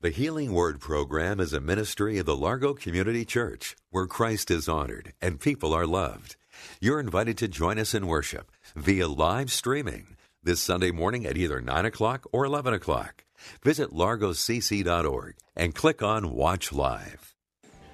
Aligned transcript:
The 0.00 0.10
Healing 0.10 0.52
Word 0.52 0.78
program 0.78 1.40
is 1.40 1.52
a 1.52 1.58
ministry 1.60 2.18
of 2.18 2.26
the 2.26 2.36
Largo 2.36 2.72
Community 2.72 3.24
Church 3.24 3.74
where 3.90 4.06
Christ 4.06 4.48
is 4.48 4.68
honored 4.68 5.12
and 5.20 5.40
people 5.40 5.74
are 5.74 5.88
loved. 5.88 6.36
You're 6.80 7.00
invited 7.00 7.36
to 7.38 7.48
join 7.48 7.80
us 7.80 7.94
in 7.94 8.06
worship 8.06 8.52
via 8.76 9.08
live 9.08 9.50
streaming 9.50 10.16
this 10.40 10.60
Sunday 10.60 10.92
morning 10.92 11.26
at 11.26 11.36
either 11.36 11.60
9 11.60 11.84
o'clock 11.84 12.28
or 12.30 12.44
11 12.44 12.74
o'clock. 12.74 13.24
Visit 13.64 13.90
largocc.org 13.90 15.34
and 15.56 15.74
click 15.74 16.00
on 16.00 16.32
Watch 16.32 16.72
Live. 16.72 17.34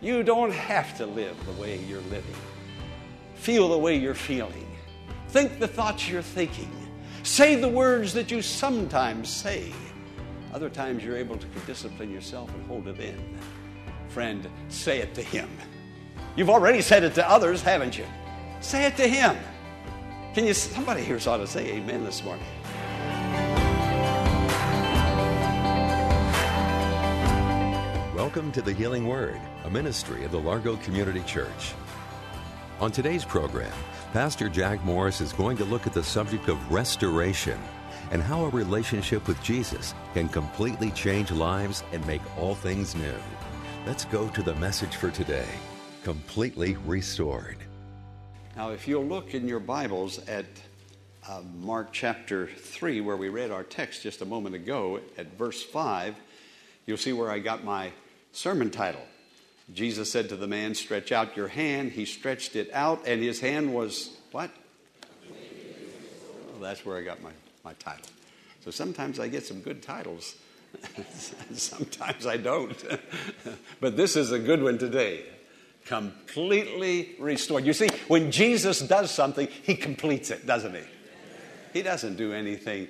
You 0.02 0.22
don't 0.22 0.52
have 0.52 0.94
to 0.98 1.06
live 1.06 1.34
the 1.46 1.52
way 1.52 1.78
you're 1.88 2.02
living, 2.10 2.36
feel 3.34 3.70
the 3.70 3.78
way 3.78 3.96
you're 3.96 4.12
feeling, 4.12 4.66
think 5.28 5.58
the 5.58 5.68
thoughts 5.68 6.06
you're 6.06 6.20
thinking, 6.20 6.70
say 7.22 7.54
the 7.54 7.66
words 7.66 8.12
that 8.12 8.30
you 8.30 8.42
sometimes 8.42 9.30
say. 9.30 9.72
Other 10.54 10.70
times 10.70 11.02
you're 11.02 11.16
able 11.16 11.36
to 11.36 11.46
discipline 11.66 12.12
yourself 12.12 12.48
and 12.54 12.64
hold 12.68 12.86
it 12.86 13.00
in. 13.00 13.20
Friend, 14.06 14.48
say 14.68 15.00
it 15.00 15.12
to 15.14 15.20
Him. 15.20 15.48
You've 16.36 16.48
already 16.48 16.80
said 16.80 17.02
it 17.02 17.16
to 17.16 17.28
others, 17.28 17.60
haven't 17.60 17.98
you? 17.98 18.04
Say 18.60 18.86
it 18.86 18.96
to 18.98 19.08
Him. 19.08 19.36
Can 20.32 20.44
you, 20.44 20.54
somebody 20.54 21.02
here 21.02 21.18
ought 21.26 21.38
to 21.38 21.48
say 21.48 21.72
amen 21.72 22.04
this 22.04 22.22
morning. 22.22 22.46
Welcome 28.14 28.52
to 28.52 28.62
the 28.62 28.72
Healing 28.72 29.08
Word, 29.08 29.40
a 29.64 29.70
ministry 29.70 30.24
of 30.24 30.30
the 30.30 30.38
Largo 30.38 30.76
Community 30.76 31.24
Church. 31.26 31.74
On 32.78 32.92
today's 32.92 33.24
program, 33.24 33.72
Pastor 34.12 34.48
Jack 34.48 34.84
Morris 34.84 35.20
is 35.20 35.32
going 35.32 35.56
to 35.56 35.64
look 35.64 35.88
at 35.88 35.92
the 35.92 36.04
subject 36.04 36.48
of 36.48 36.70
restoration 36.70 37.58
and 38.14 38.22
how 38.22 38.44
a 38.44 38.48
relationship 38.50 39.26
with 39.26 39.42
Jesus 39.42 39.92
can 40.14 40.28
completely 40.28 40.92
change 40.92 41.32
lives 41.32 41.82
and 41.92 42.06
make 42.06 42.22
all 42.38 42.54
things 42.54 42.94
new. 42.94 43.14
Let's 43.86 44.04
go 44.04 44.28
to 44.28 44.42
the 44.42 44.54
message 44.54 44.94
for 44.94 45.10
today 45.10 45.48
Completely 46.04 46.76
Restored. 46.86 47.56
Now, 48.56 48.70
if 48.70 48.86
you'll 48.86 49.04
look 49.04 49.34
in 49.34 49.48
your 49.48 49.58
Bibles 49.58 50.20
at 50.28 50.46
uh, 51.28 51.40
Mark 51.58 51.88
chapter 51.90 52.46
3, 52.46 53.00
where 53.00 53.16
we 53.16 53.30
read 53.30 53.50
our 53.50 53.64
text 53.64 54.02
just 54.02 54.22
a 54.22 54.24
moment 54.24 54.54
ago, 54.54 55.00
at 55.18 55.36
verse 55.36 55.64
5, 55.64 56.14
you'll 56.86 56.96
see 56.96 57.12
where 57.12 57.32
I 57.32 57.40
got 57.40 57.64
my 57.64 57.90
sermon 58.30 58.70
title. 58.70 59.02
Jesus 59.72 60.12
said 60.12 60.28
to 60.28 60.36
the 60.36 60.46
man, 60.46 60.76
Stretch 60.76 61.10
out 61.10 61.36
your 61.36 61.48
hand. 61.48 61.90
He 61.90 62.04
stretched 62.04 62.54
it 62.54 62.70
out, 62.72 63.08
and 63.08 63.20
his 63.20 63.40
hand 63.40 63.74
was 63.74 64.16
what? 64.30 64.50
Well, 66.52 66.60
that's 66.60 66.86
where 66.86 66.96
I 66.96 67.02
got 67.02 67.20
my, 67.20 67.32
my 67.64 67.72
title. 67.74 68.06
So 68.64 68.70
sometimes 68.70 69.20
I 69.20 69.28
get 69.28 69.44
some 69.44 69.60
good 69.60 69.82
titles, 69.82 70.36
sometimes 71.52 72.26
I 72.26 72.36
don't. 72.36 72.76
but 73.80 73.96
this 73.96 74.16
is 74.16 74.32
a 74.32 74.38
good 74.38 74.62
one 74.62 74.78
today. 74.78 75.24
Completely 75.86 77.14
restored. 77.18 77.64
You 77.66 77.74
see, 77.74 77.88
when 78.08 78.30
Jesus 78.30 78.80
does 78.80 79.10
something, 79.10 79.48
he 79.62 79.74
completes 79.74 80.30
it, 80.30 80.46
doesn't 80.46 80.74
he? 80.74 80.82
He 81.74 81.82
doesn't 81.82 82.16
do 82.16 82.32
anything 82.32 82.88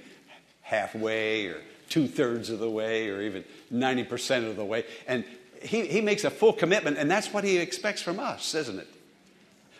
halfway 0.62 1.46
or 1.46 1.60
two 1.88 2.06
thirds 2.06 2.50
of 2.50 2.58
the 2.58 2.70
way 2.70 3.08
or 3.08 3.20
even 3.20 3.44
90% 3.72 4.48
of 4.48 4.56
the 4.56 4.64
way. 4.64 4.84
And 5.06 5.24
he, 5.62 5.86
he 5.86 6.00
makes 6.00 6.24
a 6.24 6.30
full 6.30 6.52
commitment, 6.52 6.98
and 6.98 7.10
that's 7.10 7.32
what 7.32 7.44
he 7.44 7.58
expects 7.58 8.02
from 8.02 8.20
us, 8.20 8.54
isn't 8.54 8.78
it? 8.78 8.88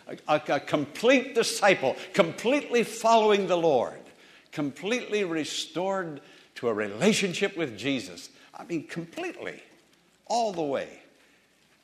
A, 0.07 0.35
a, 0.35 0.55
a 0.55 0.59
complete 0.59 1.35
disciple, 1.35 1.95
completely 2.13 2.83
following 2.83 3.47
the 3.47 3.57
Lord, 3.57 3.99
completely 4.55 5.25
restored 5.25 6.21
to 6.55 6.69
a 6.69 6.73
relationship 6.73 7.57
with 7.57 7.77
Jesus. 7.77 8.29
I 8.57 8.63
mean, 8.63 8.87
completely, 8.87 9.61
all 10.27 10.53
the 10.53 10.63
way. 10.63 11.01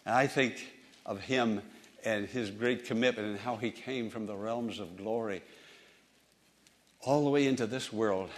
And 0.05 0.15
I 0.15 0.25
think 0.25 0.65
of 1.05 1.19
him 1.19 1.61
and 2.05 2.25
his 2.27 2.49
great 2.49 2.85
commitment 2.85 3.27
and 3.27 3.37
how 3.37 3.57
he 3.57 3.71
came 3.71 4.09
from 4.09 4.25
the 4.25 4.37
realms 4.37 4.79
of 4.79 4.95
glory 4.95 5.43
all 7.01 7.25
the 7.25 7.29
way 7.29 7.45
into 7.45 7.67
this 7.67 7.91
world 7.91 8.29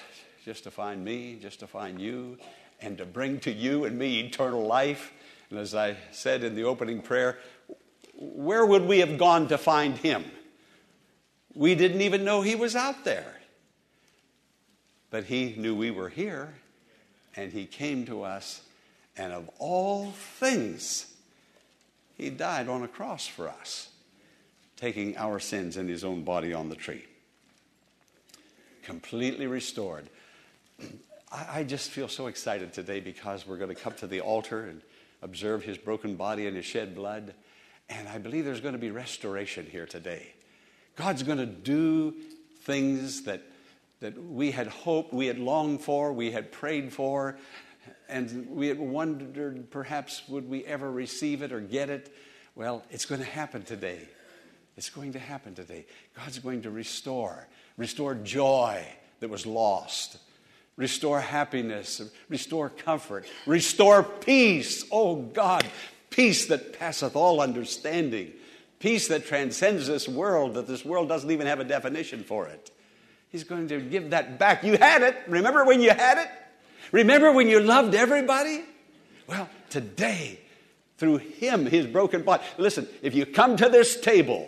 just 0.44 0.63
to 0.63 0.71
find 0.71 1.05
me, 1.05 1.38
just 1.39 1.59
to 1.59 1.67
find 1.67 2.01
you, 2.01 2.39
and 2.81 2.97
to 2.97 3.05
bring 3.05 3.39
to 3.41 3.51
you 3.51 3.85
and 3.85 4.00
me 4.00 4.21
eternal 4.21 4.65
life. 4.65 5.13
And 5.51 5.59
as 5.59 5.75
I 5.75 5.95
said 6.11 6.44
in 6.44 6.55
the 6.55 6.63
opening 6.63 7.03
prayer, 7.03 7.38
where 8.17 8.65
would 8.65 8.88
we 8.88 8.97
have 9.00 9.19
gone 9.19 9.47
to 9.50 9.59
find 9.59 9.95
him? 9.95 10.25
We 11.53 11.75
didn't 11.75 12.01
even 12.01 12.25
know 12.25 12.41
he 12.41 12.55
was 12.55 12.75
out 12.75 13.05
there. 13.05 13.35
But 15.13 15.25
he 15.25 15.53
knew 15.59 15.75
we 15.75 15.91
were 15.91 16.09
here, 16.09 16.56
and 17.35 17.51
he 17.51 17.68
came 17.68 18.03
to 18.07 18.24
us, 18.24 18.62
and 19.16 19.31
of 19.31 19.47
all 19.59 20.12
things, 20.40 21.06
he 22.18 22.31
died 22.31 22.68
on 22.68 22.81
a 22.81 22.88
cross 22.88 23.28
for 23.28 23.47
us, 23.47 23.90
taking 24.75 25.16
our 25.16 25.40
sins 25.40 25.78
in 25.78 25.88
his 25.88 26.03
own 26.03 26.24
body 26.24 26.51
on 26.51 26.69
the 26.69 26.75
tree. 26.75 27.06
Completely 28.81 29.46
restored. 29.46 30.09
I, 31.31 31.63
just 31.63 31.91
feel 31.91 32.07
so 32.07 32.25
excited 32.25 32.74
today 32.74 33.00
because 33.00 33.45
we're 33.45 33.57
going 33.57 33.69
to 33.69 33.80
come 33.80 33.94
to 33.97 34.07
the 34.07 34.22
altar 34.22 34.66
and 34.66 34.81
observe 35.22 35.63
his 35.63 35.78
broken 35.78 36.16
body 36.16 36.47
and 36.47 36.56
his 36.56 36.66
shed 36.66 36.95
blood. 36.95 37.35
And 37.88 38.07
I 38.07 38.18
believe 38.18 38.45
there's 38.45 38.62
going 38.62 38.74
to 38.74 38.80
be 38.80 38.90
restoration 38.90 39.68
here 39.68 39.85
today. 39.85 40.34
God's 40.95 41.22
going 41.22 41.38
to 41.38 41.45
do 41.45 42.16
things 42.63 43.25
that, 43.25 43.44
that 44.03 44.22
we 44.22 44.52
had 44.52 44.68
hoped, 44.68 45.14
we 45.14 45.28
had 45.28 45.40
longed 45.40 45.81
for, 45.81 46.12
we 46.14 46.31
had 46.31 46.52
prayed 46.52 46.91
for, 46.91 47.38
and 48.08 48.47
we 48.50 48.68
had 48.68 48.78
wondered 48.78 49.72
perhaps 49.72 50.22
would 50.28 50.47
we 50.47 50.64
ever 50.66 50.91
receive 50.91 51.41
it 51.41 51.52
or 51.52 51.59
get 51.59 51.90
it. 51.90 52.13
Well, 52.53 52.84
it's 52.92 53.06
going 53.06 53.22
to 53.22 53.28
happen 53.28 53.63
today. 53.63 54.08
It's 54.75 54.90
going 54.90 55.13
to 55.13 55.19
happen 55.19 55.56
today. 55.56 55.86
God's 56.16 56.40
going 56.40 56.63
to 56.63 56.69
restore, 56.69 57.47
restore 57.78 58.13
joy 58.13 58.86
that 59.22 59.30
was 59.30 59.46
lost 59.46 60.18
restore 60.75 61.22
happiness, 61.22 62.02
restore 62.30 62.69
comfort, 62.69 63.25
restore 63.46 64.03
peace. 64.03 64.84
Oh 64.92 65.18
God, 65.18 65.66
peace 66.09 66.47
that 66.47 66.78
passeth 66.80 67.16
all 67.16 67.42
understanding, 67.42 68.34
peace 68.80 69.08
that 69.09 69.25
transcends 69.25 69.88
this 69.88 70.08
world, 70.08 70.56
that 70.56 70.68
this 70.68 70.84
world 70.84 71.08
doesn't 71.08 71.30
even 71.30 71.47
have 71.47 71.59
a 71.59 71.63
definition 71.63 72.24
for 72.24 72.47
it. 72.47 72.72
He's 73.33 73.44
going 73.44 73.67
to 73.69 73.81
give 73.81 74.11
that 74.11 74.38
back. 74.38 74.63
You 74.63 74.77
had 74.77 75.01
it. 75.01 75.17
Remember 75.27 75.66
when 75.66 75.81
you 75.81 75.89
had 75.89 76.19
it? 76.19 76.29
Remember 76.91 77.31
when 77.31 77.49
you 77.49 77.59
loved 77.59 77.95
everybody? 77.95 78.63
Well, 79.25 79.49
today, 79.71 80.39
through 80.99 81.17
Him, 81.17 81.66
His 81.66 81.88
broken 81.88 82.21
body. 82.21 82.44
Listen, 82.59 82.88
if 83.01 83.16
you 83.16 83.25
come 83.25 83.57
to 83.57 83.69
this 83.69 83.99
table, 83.99 84.47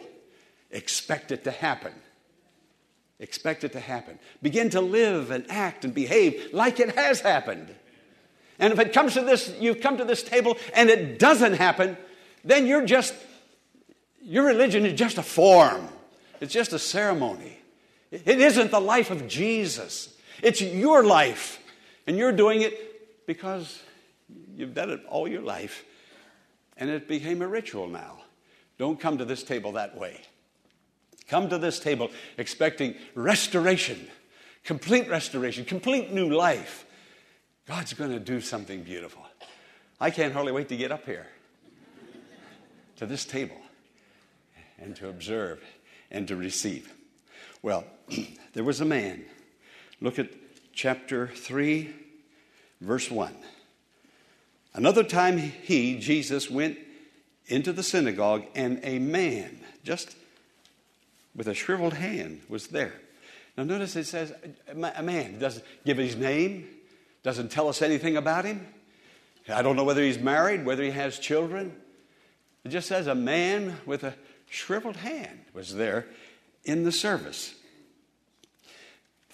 expect 0.69 1.31
it 1.31 1.45
to 1.45 1.51
happen. 1.51 1.93
Expect 3.19 3.63
it 3.63 3.71
to 3.71 3.79
happen. 3.79 4.19
Begin 4.43 4.69
to 4.69 4.81
live 4.81 5.31
and 5.31 5.49
act 5.49 5.83
and 5.83 5.91
behave 5.91 6.49
like 6.53 6.79
it 6.79 6.93
has 6.93 7.21
happened. 7.21 7.73
And 8.59 8.71
if 8.71 8.77
it 8.77 8.93
comes 8.93 9.15
to 9.15 9.21
this, 9.21 9.51
you've 9.59 9.81
come 9.81 9.97
to 9.97 10.05
this 10.05 10.21
table 10.21 10.57
and 10.75 10.91
it 10.91 11.17
doesn't 11.17 11.53
happen, 11.53 11.97
then 12.43 12.67
you're 12.67 12.85
just, 12.85 13.15
your 14.21 14.45
religion 14.45 14.85
is 14.85 14.93
just 14.93 15.17
a 15.17 15.23
form. 15.23 15.89
It's 16.39 16.53
just 16.53 16.71
a 16.71 16.79
ceremony. 16.79 17.57
It 18.25 18.39
isn't 18.39 18.71
the 18.71 18.79
life 18.79 19.11
of 19.11 19.27
Jesus. 19.27 20.15
It's 20.41 20.61
your 20.61 21.03
life. 21.03 21.61
And 22.07 22.17
you're 22.17 22.31
doing 22.31 22.61
it 22.61 23.25
because 23.25 23.81
you've 24.55 24.73
done 24.73 24.89
it 24.89 25.01
all 25.09 25.27
your 25.27 25.41
life. 25.41 25.83
And 26.77 26.89
it 26.89 27.07
became 27.07 27.41
a 27.41 27.47
ritual 27.47 27.87
now. 27.87 28.19
Don't 28.77 28.99
come 28.99 29.17
to 29.17 29.25
this 29.25 29.43
table 29.43 29.73
that 29.73 29.97
way. 29.97 30.21
Come 31.27 31.49
to 31.49 31.57
this 31.57 31.79
table 31.79 32.11
expecting 32.37 32.95
restoration, 33.15 34.07
complete 34.63 35.09
restoration, 35.09 35.65
complete 35.65 36.11
new 36.11 36.29
life. 36.29 36.85
God's 37.67 37.93
going 37.93 38.11
to 38.11 38.19
do 38.19 38.41
something 38.41 38.83
beautiful. 38.83 39.23
I 39.99 40.11
can't 40.11 40.33
hardly 40.33 40.51
wait 40.51 40.69
to 40.69 40.77
get 40.77 40.91
up 40.91 41.05
here 41.05 41.25
to 42.97 43.05
this 43.05 43.25
table 43.25 43.57
and 44.77 44.95
to 44.97 45.09
observe 45.09 45.63
and 46.11 46.27
to 46.27 46.35
receive. 46.35 46.93
Well, 47.61 47.85
there 48.53 48.63
was 48.63 48.81
a 48.81 48.85
man. 48.85 49.23
Look 50.01 50.19
at 50.19 50.29
chapter 50.73 51.27
3, 51.27 51.93
verse 52.81 53.09
1. 53.09 53.33
Another 54.73 55.03
time 55.03 55.37
he, 55.37 55.97
Jesus, 55.99 56.49
went 56.49 56.77
into 57.47 57.71
the 57.71 57.83
synagogue, 57.83 58.43
and 58.55 58.79
a 58.83 58.99
man, 58.99 59.59
just 59.83 60.15
with 61.35 61.47
a 61.47 61.53
shriveled 61.53 61.93
hand, 61.93 62.41
was 62.49 62.67
there. 62.67 62.93
Now, 63.57 63.63
notice 63.63 63.95
it 63.95 64.05
says 64.05 64.33
a 64.67 65.03
man 65.03 65.39
doesn't 65.39 65.63
give 65.85 65.97
his 65.97 66.15
name, 66.15 66.67
doesn't 67.23 67.51
tell 67.51 67.69
us 67.69 67.81
anything 67.81 68.17
about 68.17 68.43
him. 68.45 68.67
I 69.47 69.61
don't 69.61 69.75
know 69.75 69.83
whether 69.83 70.01
he's 70.01 70.19
married, 70.19 70.65
whether 70.65 70.83
he 70.83 70.91
has 70.91 71.19
children. 71.19 71.75
It 72.65 72.69
just 72.69 72.87
says 72.87 73.07
a 73.07 73.15
man 73.15 73.77
with 73.85 74.03
a 74.03 74.15
shriveled 74.49 74.97
hand 74.97 75.39
was 75.53 75.75
there 75.75 76.07
in 76.63 76.83
the 76.83 76.91
service. 76.91 77.53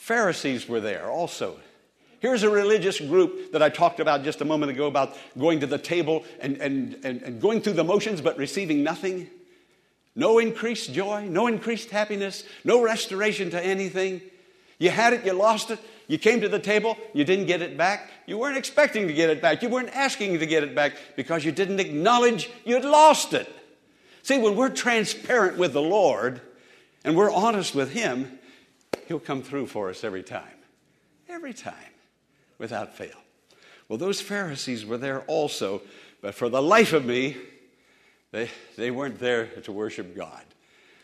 Pharisees 0.01 0.67
were 0.67 0.79
there 0.79 1.11
also. 1.11 1.59
Here's 2.21 2.41
a 2.41 2.49
religious 2.49 2.99
group 2.99 3.51
that 3.51 3.61
I 3.61 3.69
talked 3.69 3.99
about 3.99 4.23
just 4.23 4.41
a 4.41 4.45
moment 4.45 4.71
ago 4.71 4.87
about 4.87 5.15
going 5.37 5.59
to 5.59 5.67
the 5.67 5.77
table 5.77 6.25
and, 6.39 6.57
and, 6.57 6.97
and, 7.03 7.21
and 7.21 7.39
going 7.39 7.61
through 7.61 7.73
the 7.73 7.83
motions 7.83 8.19
but 8.19 8.35
receiving 8.35 8.81
nothing. 8.81 9.29
No 10.15 10.39
increased 10.39 10.91
joy, 10.91 11.27
no 11.29 11.45
increased 11.45 11.91
happiness, 11.91 12.43
no 12.63 12.81
restoration 12.81 13.51
to 13.51 13.63
anything. 13.63 14.21
You 14.79 14.89
had 14.89 15.13
it, 15.13 15.23
you 15.23 15.33
lost 15.33 15.69
it, 15.69 15.77
you 16.07 16.17
came 16.17 16.41
to 16.41 16.49
the 16.49 16.57
table, 16.57 16.97
you 17.13 17.23
didn't 17.23 17.45
get 17.45 17.61
it 17.61 17.77
back. 17.77 18.09
You 18.25 18.39
weren't 18.39 18.57
expecting 18.57 19.05
to 19.05 19.13
get 19.13 19.29
it 19.29 19.39
back. 19.39 19.61
You 19.61 19.69
weren't 19.69 19.95
asking 19.95 20.39
to 20.39 20.47
get 20.47 20.63
it 20.63 20.73
back 20.73 20.93
because 21.15 21.45
you 21.45 21.51
didn't 21.51 21.79
acknowledge 21.79 22.49
you'd 22.65 22.85
lost 22.85 23.35
it. 23.35 23.47
See, 24.23 24.39
when 24.39 24.55
we're 24.55 24.69
transparent 24.69 25.59
with 25.59 25.73
the 25.73 25.81
Lord 25.83 26.41
and 27.03 27.15
we're 27.15 27.31
honest 27.31 27.75
with 27.75 27.91
Him, 27.91 28.39
He'll 29.11 29.19
come 29.19 29.43
through 29.43 29.67
for 29.67 29.89
us 29.89 30.05
every 30.05 30.23
time. 30.23 30.55
Every 31.27 31.51
time, 31.53 31.73
without 32.57 32.95
fail. 32.95 33.17
Well, 33.89 33.97
those 33.97 34.21
Pharisees 34.21 34.85
were 34.85 34.97
there 34.97 35.23
also, 35.23 35.81
but 36.21 36.33
for 36.33 36.47
the 36.47 36.61
life 36.61 36.93
of 36.93 37.03
me, 37.03 37.35
they, 38.31 38.49
they 38.77 38.89
weren't 38.89 39.19
there 39.19 39.47
to 39.47 39.71
worship 39.73 40.15
God. 40.15 40.45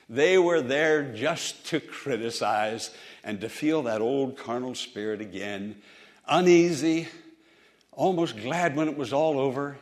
They 0.08 0.38
were 0.38 0.62
there 0.62 1.12
just 1.14 1.66
to 1.66 1.82
criticize 1.82 2.92
and 3.26 3.42
to 3.42 3.50
feel 3.50 3.84
that 3.84 4.00
old 4.00 4.38
carnal 4.38 4.74
spirit 4.74 5.20
again, 5.20 5.76
uneasy, 6.30 7.10
almost 7.92 8.38
glad 8.38 8.78
when 8.78 8.88
it 8.88 8.98
was 8.98 9.12
all 9.12 9.38
over. 9.38 9.76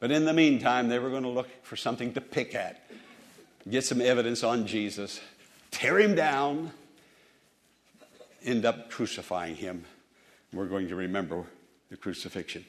But 0.00 0.10
in 0.10 0.24
the 0.24 0.32
meantime, 0.32 0.88
they 0.88 0.98
were 0.98 1.10
going 1.10 1.22
to 1.22 1.28
look 1.28 1.48
for 1.62 1.76
something 1.76 2.12
to 2.14 2.20
pick 2.20 2.56
at, 2.56 2.90
get 3.70 3.84
some 3.84 4.00
evidence 4.00 4.42
on 4.42 4.66
Jesus, 4.66 5.20
tear 5.70 6.00
him 6.00 6.16
down, 6.16 6.72
end 8.42 8.64
up 8.64 8.90
crucifying 8.90 9.56
him. 9.56 9.84
We're 10.52 10.66
going 10.66 10.88
to 10.88 10.96
remember 10.96 11.44
the 11.90 11.96
crucifixion. 11.96 12.64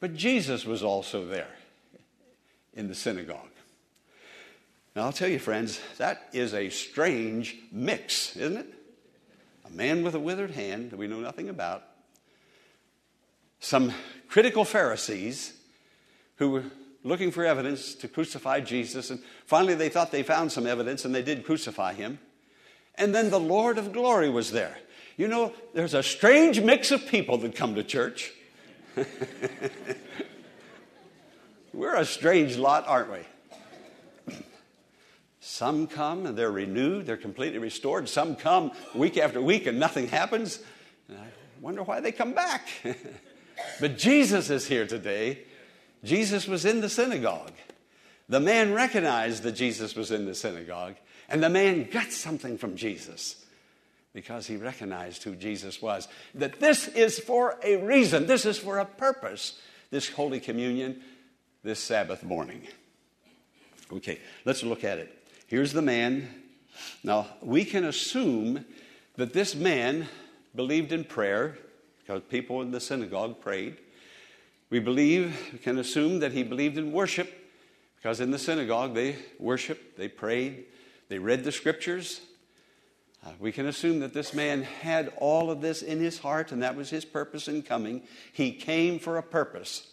But 0.00 0.14
Jesus 0.14 0.64
was 0.64 0.82
also 0.82 1.26
there 1.26 1.54
in 2.74 2.88
the 2.88 2.94
synagogue. 2.94 3.50
Now, 4.94 5.04
I'll 5.04 5.12
tell 5.12 5.28
you, 5.28 5.38
friends, 5.38 5.80
that 5.98 6.28
is 6.32 6.54
a 6.54 6.70
strange 6.70 7.56
mix, 7.70 8.36
isn't 8.36 8.56
it? 8.56 8.74
A 9.66 9.70
man 9.70 10.02
with 10.02 10.14
a 10.14 10.20
withered 10.20 10.52
hand 10.52 10.90
that 10.90 10.96
we 10.96 11.06
know 11.06 11.20
nothing 11.20 11.48
about, 11.48 11.82
some 13.60 13.92
critical 14.28 14.64
Pharisees 14.64 15.52
who 16.36 16.50
were 16.50 16.64
looking 17.02 17.30
for 17.30 17.44
evidence 17.44 17.94
to 17.96 18.08
crucify 18.08 18.60
Jesus, 18.60 19.10
and 19.10 19.20
finally 19.44 19.74
they 19.74 19.88
thought 19.88 20.10
they 20.10 20.22
found 20.22 20.50
some 20.50 20.66
evidence 20.66 21.04
and 21.04 21.14
they 21.14 21.22
did 21.22 21.44
crucify 21.44 21.92
him. 21.92 22.18
And 22.94 23.14
then 23.14 23.30
the 23.30 23.40
Lord 23.40 23.78
of 23.78 23.92
glory 23.92 24.30
was 24.30 24.52
there. 24.52 24.78
You 25.16 25.28
know, 25.28 25.54
there's 25.72 25.94
a 25.94 26.02
strange 26.02 26.60
mix 26.60 26.90
of 26.90 27.06
people 27.06 27.38
that 27.38 27.54
come 27.54 27.74
to 27.76 27.82
church. 27.82 28.32
We're 31.72 31.96
a 31.96 32.04
strange 32.04 32.56
lot, 32.56 32.86
aren't 32.86 33.12
we? 33.12 33.20
Some 35.40 35.86
come 35.86 36.26
and 36.26 36.36
they're 36.36 36.50
renewed, 36.50 37.06
they're 37.06 37.16
completely 37.16 37.58
restored. 37.58 38.08
Some 38.08 38.36
come 38.36 38.72
week 38.94 39.16
after 39.16 39.40
week 39.40 39.66
and 39.66 39.78
nothing 39.78 40.08
happens. 40.08 40.58
And 41.08 41.18
I 41.18 41.28
wonder 41.60 41.82
why 41.82 42.00
they 42.00 42.12
come 42.12 42.34
back. 42.34 42.68
but 43.80 43.96
Jesus 43.96 44.50
is 44.50 44.66
here 44.66 44.86
today. 44.86 45.44
Jesus 46.04 46.46
was 46.46 46.64
in 46.64 46.80
the 46.80 46.90
synagogue. 46.90 47.52
The 48.28 48.40
man 48.40 48.74
recognized 48.74 49.44
that 49.44 49.52
Jesus 49.52 49.94
was 49.94 50.10
in 50.10 50.26
the 50.26 50.34
synagogue, 50.34 50.96
and 51.28 51.42
the 51.42 51.48
man 51.48 51.88
got 51.90 52.10
something 52.10 52.58
from 52.58 52.76
Jesus 52.76 53.45
because 54.16 54.46
he 54.46 54.56
recognized 54.56 55.22
who 55.24 55.36
Jesus 55.36 55.82
was. 55.82 56.08
That 56.34 56.58
this 56.58 56.88
is 56.88 57.18
for 57.18 57.58
a 57.62 57.76
reason, 57.76 58.26
this 58.26 58.46
is 58.46 58.56
for 58.56 58.78
a 58.78 58.86
purpose, 58.86 59.60
this 59.90 60.08
Holy 60.08 60.40
Communion, 60.40 61.02
this 61.62 61.80
Sabbath 61.80 62.24
morning. 62.24 62.62
Okay, 63.92 64.18
let's 64.46 64.62
look 64.62 64.84
at 64.84 64.96
it. 64.96 65.28
Here's 65.48 65.74
the 65.74 65.82
man. 65.82 66.30
Now, 67.04 67.26
we 67.42 67.66
can 67.66 67.84
assume 67.84 68.64
that 69.16 69.34
this 69.34 69.54
man 69.54 70.08
believed 70.54 70.92
in 70.92 71.04
prayer 71.04 71.58
because 71.98 72.22
people 72.30 72.62
in 72.62 72.70
the 72.70 72.80
synagogue 72.80 73.42
prayed. 73.42 73.76
We 74.70 74.78
believe, 74.78 75.36
we 75.52 75.58
can 75.58 75.76
assume 75.76 76.20
that 76.20 76.32
he 76.32 76.42
believed 76.42 76.78
in 76.78 76.90
worship 76.90 77.30
because 77.96 78.20
in 78.20 78.30
the 78.30 78.38
synagogue 78.38 78.94
they 78.94 79.16
worshiped, 79.38 79.98
they 79.98 80.08
prayed, 80.08 80.64
they 81.10 81.18
read 81.18 81.44
the 81.44 81.52
scriptures. 81.52 82.22
Uh, 83.26 83.30
we 83.40 83.50
can 83.50 83.66
assume 83.66 83.98
that 83.98 84.14
this 84.14 84.32
man 84.32 84.62
had 84.62 85.12
all 85.16 85.50
of 85.50 85.60
this 85.60 85.82
in 85.82 85.98
his 85.98 86.16
heart 86.16 86.52
and 86.52 86.62
that 86.62 86.76
was 86.76 86.90
his 86.90 87.04
purpose 87.04 87.48
in 87.48 87.60
coming. 87.60 88.02
He 88.32 88.52
came 88.52 89.00
for 89.00 89.18
a 89.18 89.22
purpose. 89.22 89.84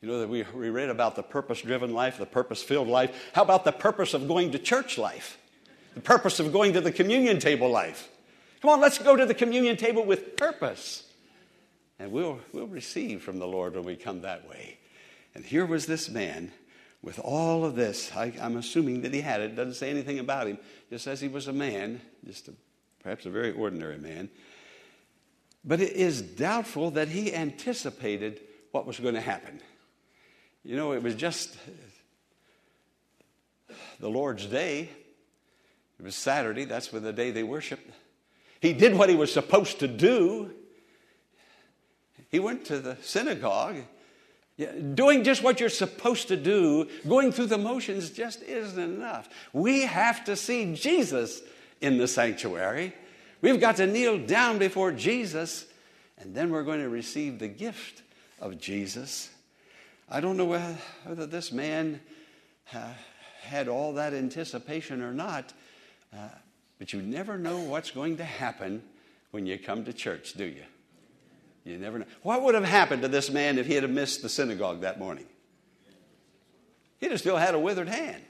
You 0.00 0.06
know, 0.06 0.20
that 0.20 0.28
we, 0.28 0.44
we 0.54 0.70
read 0.70 0.90
about 0.90 1.16
the 1.16 1.24
purpose 1.24 1.62
driven 1.62 1.92
life, 1.92 2.18
the 2.18 2.26
purpose 2.26 2.62
filled 2.62 2.86
life. 2.86 3.30
How 3.32 3.42
about 3.42 3.64
the 3.64 3.72
purpose 3.72 4.14
of 4.14 4.28
going 4.28 4.52
to 4.52 4.60
church 4.60 4.96
life? 4.96 5.38
The 5.94 6.00
purpose 6.00 6.38
of 6.38 6.52
going 6.52 6.74
to 6.74 6.80
the 6.80 6.92
communion 6.92 7.40
table 7.40 7.68
life? 7.68 8.08
Come 8.62 8.70
on, 8.70 8.80
let's 8.80 8.98
go 8.98 9.16
to 9.16 9.26
the 9.26 9.34
communion 9.34 9.76
table 9.76 10.04
with 10.04 10.36
purpose. 10.36 11.02
And 11.98 12.12
we'll, 12.12 12.38
we'll 12.52 12.68
receive 12.68 13.22
from 13.22 13.40
the 13.40 13.46
Lord 13.48 13.74
when 13.74 13.82
we 13.82 13.96
come 13.96 14.20
that 14.20 14.48
way. 14.48 14.78
And 15.34 15.44
here 15.44 15.66
was 15.66 15.86
this 15.86 16.08
man 16.08 16.52
with 17.06 17.20
all 17.20 17.64
of 17.64 17.76
this. 17.76 18.10
I, 18.16 18.32
am 18.40 18.56
assuming 18.56 19.02
that 19.02 19.14
he 19.14 19.20
had 19.20 19.40
it. 19.40 19.52
it. 19.52 19.56
Doesn't 19.56 19.74
say 19.74 19.90
anything 19.90 20.18
about 20.18 20.48
him. 20.48 20.58
Just 20.90 21.04
says 21.04 21.20
he 21.20 21.28
was 21.28 21.46
a 21.46 21.52
man, 21.52 22.00
just 22.26 22.48
a, 22.48 22.52
perhaps 23.00 23.26
a 23.26 23.30
very 23.30 23.52
ordinary 23.52 23.96
man. 23.96 24.28
But 25.64 25.80
it 25.80 25.92
is 25.92 26.20
doubtful 26.20 26.90
that 26.90 27.06
he 27.06 27.32
anticipated 27.32 28.40
what 28.72 28.86
was 28.86 28.98
going 28.98 29.14
to 29.14 29.20
happen. 29.20 29.60
You 30.64 30.74
know, 30.74 30.92
it 30.92 31.02
was 31.02 31.14
just 31.14 31.56
the 34.00 34.10
Lord's 34.10 34.46
day. 34.46 34.88
It 36.00 36.04
was 36.04 36.16
Saturday. 36.16 36.64
That's 36.64 36.92
when 36.92 37.04
the 37.04 37.12
day 37.12 37.30
they 37.30 37.44
worshiped. 37.44 37.88
He 38.60 38.72
did 38.72 38.96
what 38.96 39.08
he 39.08 39.14
was 39.14 39.32
supposed 39.32 39.78
to 39.78 39.86
do. 39.86 40.50
He 42.30 42.40
went 42.40 42.64
to 42.64 42.80
the 42.80 42.96
synagogue. 43.00 43.76
Doing 44.94 45.22
just 45.22 45.42
what 45.42 45.60
you're 45.60 45.68
supposed 45.68 46.28
to 46.28 46.36
do, 46.36 46.88
going 47.06 47.30
through 47.30 47.46
the 47.46 47.58
motions 47.58 48.10
just 48.10 48.42
isn't 48.42 48.82
enough. 48.82 49.28
We 49.52 49.82
have 49.82 50.24
to 50.24 50.34
see 50.34 50.74
Jesus 50.74 51.42
in 51.82 51.98
the 51.98 52.08
sanctuary. 52.08 52.94
We've 53.42 53.60
got 53.60 53.76
to 53.76 53.86
kneel 53.86 54.18
down 54.18 54.58
before 54.58 54.92
Jesus, 54.92 55.66
and 56.16 56.34
then 56.34 56.50
we're 56.50 56.62
going 56.62 56.80
to 56.80 56.88
receive 56.88 57.38
the 57.38 57.48
gift 57.48 58.02
of 58.40 58.58
Jesus. 58.58 59.28
I 60.08 60.20
don't 60.20 60.38
know 60.38 60.58
whether 61.04 61.26
this 61.26 61.52
man 61.52 62.00
uh, 62.72 62.92
had 63.42 63.68
all 63.68 63.92
that 63.94 64.14
anticipation 64.14 65.02
or 65.02 65.12
not, 65.12 65.52
uh, 66.14 66.28
but 66.78 66.94
you 66.94 67.02
never 67.02 67.36
know 67.36 67.58
what's 67.58 67.90
going 67.90 68.16
to 68.16 68.24
happen 68.24 68.82
when 69.32 69.44
you 69.44 69.58
come 69.58 69.84
to 69.84 69.92
church, 69.92 70.32
do 70.32 70.44
you? 70.46 70.64
You 71.66 71.78
never 71.78 71.98
know. 71.98 72.04
What 72.22 72.42
would 72.42 72.54
have 72.54 72.64
happened 72.64 73.02
to 73.02 73.08
this 73.08 73.30
man 73.30 73.58
if 73.58 73.66
he 73.66 73.74
had 73.74 73.88
missed 73.90 74.22
the 74.22 74.28
synagogue 74.28 74.80
that 74.82 74.98
morning? 74.98 75.26
He'd 76.98 77.10
have 77.10 77.20
still 77.20 77.36
had 77.36 77.54
a 77.54 77.58
withered 77.58 77.88
hand. 77.88 78.22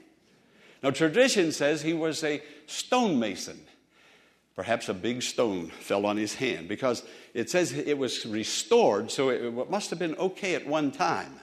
Now, 0.83 0.91
tradition 0.91 1.51
says 1.51 1.81
he 1.81 1.93
was 1.93 2.23
a 2.23 2.41
stonemason. 2.65 3.59
Perhaps 4.55 4.89
a 4.89 4.93
big 4.93 5.21
stone 5.21 5.67
fell 5.67 6.05
on 6.05 6.17
his 6.17 6.35
hand 6.35 6.67
because 6.67 7.03
it 7.33 7.49
says 7.49 7.71
it 7.71 7.97
was 7.97 8.25
restored, 8.25 9.11
so 9.11 9.29
it 9.29 9.69
must 9.69 9.91
have 9.91 9.99
been 9.99 10.15
okay 10.15 10.55
at 10.55 10.67
one 10.67 10.91
time 10.91 11.39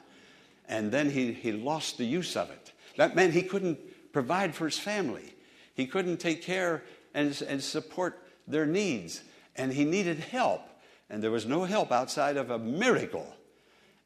and 0.69 0.91
then 0.91 1.11
he, 1.11 1.33
he 1.33 1.53
lost 1.53 1.99
the 1.99 2.05
use 2.05 2.37
of 2.37 2.51
it. 2.51 2.73
That 2.97 3.17
meant 3.17 3.35
he 3.35 3.43
couldn't 3.43 3.79
provide 4.13 4.55
for 4.55 4.67
his 4.67 4.79
family, 4.79 5.35
he 5.75 5.87
couldn't 5.87 6.19
take 6.19 6.43
care 6.43 6.83
and, 7.15 7.41
and 7.49 7.63
support 7.63 8.21
their 8.47 8.67
needs, 8.67 9.23
and 9.57 9.73
he 9.73 9.85
needed 9.85 10.19
help. 10.19 10.63
And 11.11 11.23
there 11.23 11.30
was 11.30 11.46
no 11.46 11.64
help 11.64 11.92
outside 11.92 12.37
of 12.37 12.50
a 12.50 12.58
miracle. 12.58 13.34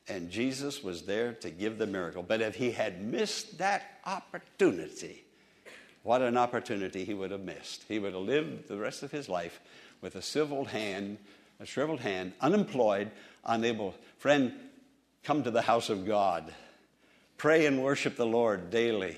And 0.08 0.30
Jesus 0.30 0.82
was 0.82 1.02
there 1.02 1.34
to 1.34 1.50
give 1.50 1.78
the 1.78 1.86
miracle. 1.86 2.22
But 2.22 2.40
if 2.40 2.54
he 2.54 2.72
had 2.72 3.02
missed 3.02 3.58
that 3.58 3.98
opportunity, 4.06 5.24
what 6.02 6.22
an 6.22 6.36
opportunity 6.36 7.04
he 7.04 7.14
would 7.14 7.30
have 7.30 7.42
missed. 7.42 7.84
He 7.88 7.98
would 7.98 8.14
have 8.14 8.22
lived 8.22 8.68
the 8.68 8.78
rest 8.78 9.02
of 9.02 9.10
his 9.10 9.28
life 9.28 9.60
with 10.00 10.16
a 10.16 10.22
shriveled 10.22 10.68
hand, 10.68 11.18
a 11.60 11.66
shriveled 11.66 12.00
hand, 12.00 12.32
unemployed, 12.40 13.10
unable. 13.44 13.94
Friend, 14.16 14.52
come 15.22 15.42
to 15.42 15.50
the 15.50 15.62
house 15.62 15.90
of 15.90 16.06
God, 16.06 16.54
pray 17.36 17.66
and 17.66 17.82
worship 17.82 18.16
the 18.16 18.26
Lord 18.26 18.70
daily. 18.70 19.16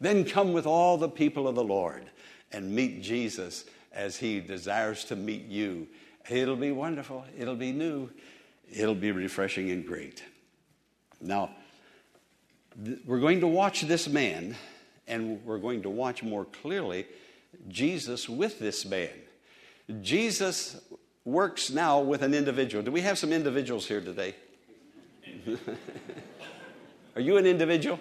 Then 0.00 0.24
come 0.24 0.52
with 0.52 0.66
all 0.66 0.96
the 0.96 1.08
people 1.08 1.46
of 1.46 1.54
the 1.54 1.64
Lord 1.64 2.04
and 2.50 2.74
meet 2.74 3.02
Jesus 3.02 3.64
as 3.92 4.16
he 4.16 4.40
desires 4.40 5.04
to 5.04 5.16
meet 5.16 5.46
you. 5.46 5.86
It'll 6.28 6.56
be 6.56 6.72
wonderful, 6.72 7.24
it'll 7.38 7.56
be 7.56 7.72
new, 7.72 8.10
it'll 8.72 8.94
be 8.94 9.12
refreshing 9.12 9.70
and 9.70 9.86
great. 9.86 10.22
Now, 11.20 11.50
th- 12.82 12.98
we're 13.04 13.20
going 13.20 13.40
to 13.40 13.46
watch 13.46 13.82
this 13.82 14.08
man, 14.08 14.56
and 15.06 15.44
we're 15.44 15.58
going 15.58 15.82
to 15.82 15.90
watch 15.90 16.22
more 16.22 16.46
clearly 16.46 17.06
Jesus 17.68 18.28
with 18.28 18.58
this 18.58 18.86
man. 18.86 19.10
Jesus 20.00 20.80
works 21.24 21.70
now 21.70 22.00
with 22.00 22.22
an 22.22 22.32
individual. 22.34 22.82
Do 22.82 22.90
we 22.90 23.02
have 23.02 23.18
some 23.18 23.32
individuals 23.32 23.86
here 23.86 24.00
today? 24.00 24.34
Are 27.16 27.20
you 27.20 27.36
an 27.36 27.46
individual? 27.46 27.98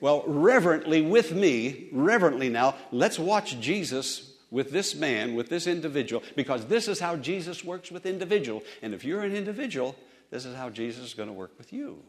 Well, 0.00 0.24
reverently 0.26 1.02
with 1.02 1.32
me, 1.32 1.88
reverently 1.92 2.48
now, 2.48 2.76
let's 2.90 3.18
watch 3.18 3.60
Jesus 3.60 4.29
with 4.50 4.70
this 4.70 4.94
man, 4.94 5.34
with 5.34 5.48
this 5.48 5.66
individual, 5.66 6.22
because 6.34 6.66
this 6.66 6.88
is 6.88 7.00
how 7.00 7.16
Jesus 7.16 7.64
works 7.64 7.90
with 7.90 8.06
individual. 8.06 8.62
And 8.82 8.94
if 8.94 9.04
you're 9.04 9.22
an 9.22 9.34
individual, 9.34 9.96
this 10.30 10.44
is 10.44 10.56
how 10.56 10.70
Jesus 10.70 11.04
is 11.04 11.14
going 11.14 11.28
to 11.28 11.32
work 11.32 11.52
with 11.58 11.72
you. 11.72 12.02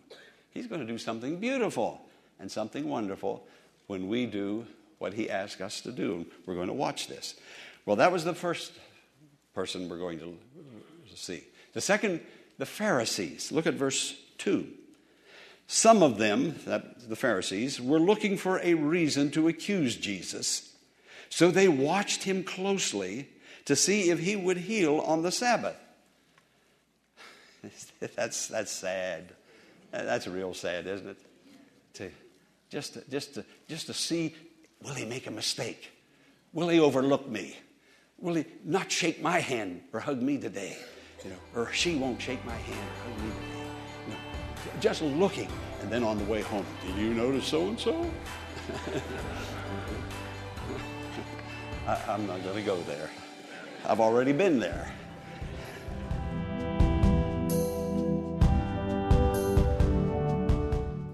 He's 0.52 0.68
going 0.68 0.82
to 0.82 0.88
do 0.88 0.98
something 0.98 1.40
beautiful 1.40 2.02
and 2.40 2.52
something 2.52 2.88
wonderful 2.88 3.46
when 3.88 4.08
we 4.08 4.26
do 4.26 4.66
what 4.98 5.14
he 5.14 5.30
asks 5.30 5.62
us 5.62 5.82
to 5.82 5.92
do. 5.92 6.26
We're 6.46 6.56
going 6.56 6.68
to 6.68 6.74
watch 6.74 7.08
this. 7.08 7.36
Well, 7.86 7.96
that 7.98 8.12
was 8.12 8.24
the 8.24 8.34
first 8.34 8.74
person 9.54 9.90
we're 9.90 9.98
going 9.98 10.20
to 10.20 10.38
see. 11.16 11.44
The 11.74 11.82
second, 11.82 12.22
the 12.58 12.66
Pharisees. 12.66 13.52
Look 13.52 13.68
at 13.68 13.74
verse 13.74 14.16
2. 14.40 14.68
Some 15.68 16.04
of 16.04 16.18
them, 16.18 16.56
that, 16.66 17.10
the 17.10 17.16
Pharisees, 17.16 17.80
were 17.80 18.00
looking 18.00 18.38
for 18.38 18.60
a 18.60 18.74
reason 18.74 19.32
to 19.32 19.48
accuse 19.48 19.96
Jesus. 19.96 20.71
So 21.32 21.50
they 21.50 21.70
watched 21.70 22.24
him 22.24 22.44
closely 22.44 23.30
to 23.66 23.76
see 23.76 24.10
if 24.10 24.20
he 24.20 24.36
would 24.36 24.58
heal 24.58 25.00
on 25.00 25.24
the 25.24 25.32
Sabbath. 25.32 25.78
that's, 28.16 28.48
that's 28.48 28.72
sad. 28.72 29.34
That's 29.92 30.28
real 30.28 30.54
sad, 30.54 30.88
isn't 30.88 31.08
it? 31.08 31.18
To, 31.94 32.12
just, 32.70 32.94
to, 32.96 33.10
just, 33.10 33.34
to, 33.36 33.46
just 33.70 33.88
to 33.88 33.94
see 33.94 34.36
will 34.84 34.94
he 34.94 35.06
make 35.06 35.26
a 35.26 35.32
mistake? 35.32 35.92
Will 36.52 36.68
he 36.68 36.82
overlook 36.82 37.30
me? 37.30 37.58
Will 38.20 38.36
he 38.36 38.46
not 38.66 38.92
shake 38.92 39.22
my 39.22 39.40
hand 39.40 39.82
or 39.94 40.02
hug 40.02 40.22
me 40.22 40.38
today? 40.38 40.78
You 41.24 41.30
know, 41.30 41.38
or 41.56 41.72
she 41.72 41.96
won't 41.96 42.22
shake 42.22 42.44
my 42.46 42.56
hand 42.56 42.90
or 42.90 43.14
hug 43.14 43.24
me 43.24 43.32
today. 43.32 44.80
Just 44.82 45.02
looking. 45.02 45.50
And 45.82 45.90
then 45.90 46.04
on 46.04 46.18
the 46.18 46.26
way 46.26 46.42
home, 46.42 46.66
did 46.86 46.98
you 46.98 47.14
notice 47.14 47.46
so 47.46 47.70
and 47.70 47.80
so? 47.80 48.12
I'm 51.88 52.28
not 52.28 52.44
going 52.44 52.56
to 52.56 52.62
go 52.62 52.80
there. 52.82 53.10
I've 53.86 54.00
already 54.00 54.34
been 54.34 54.60
there. 54.60 54.92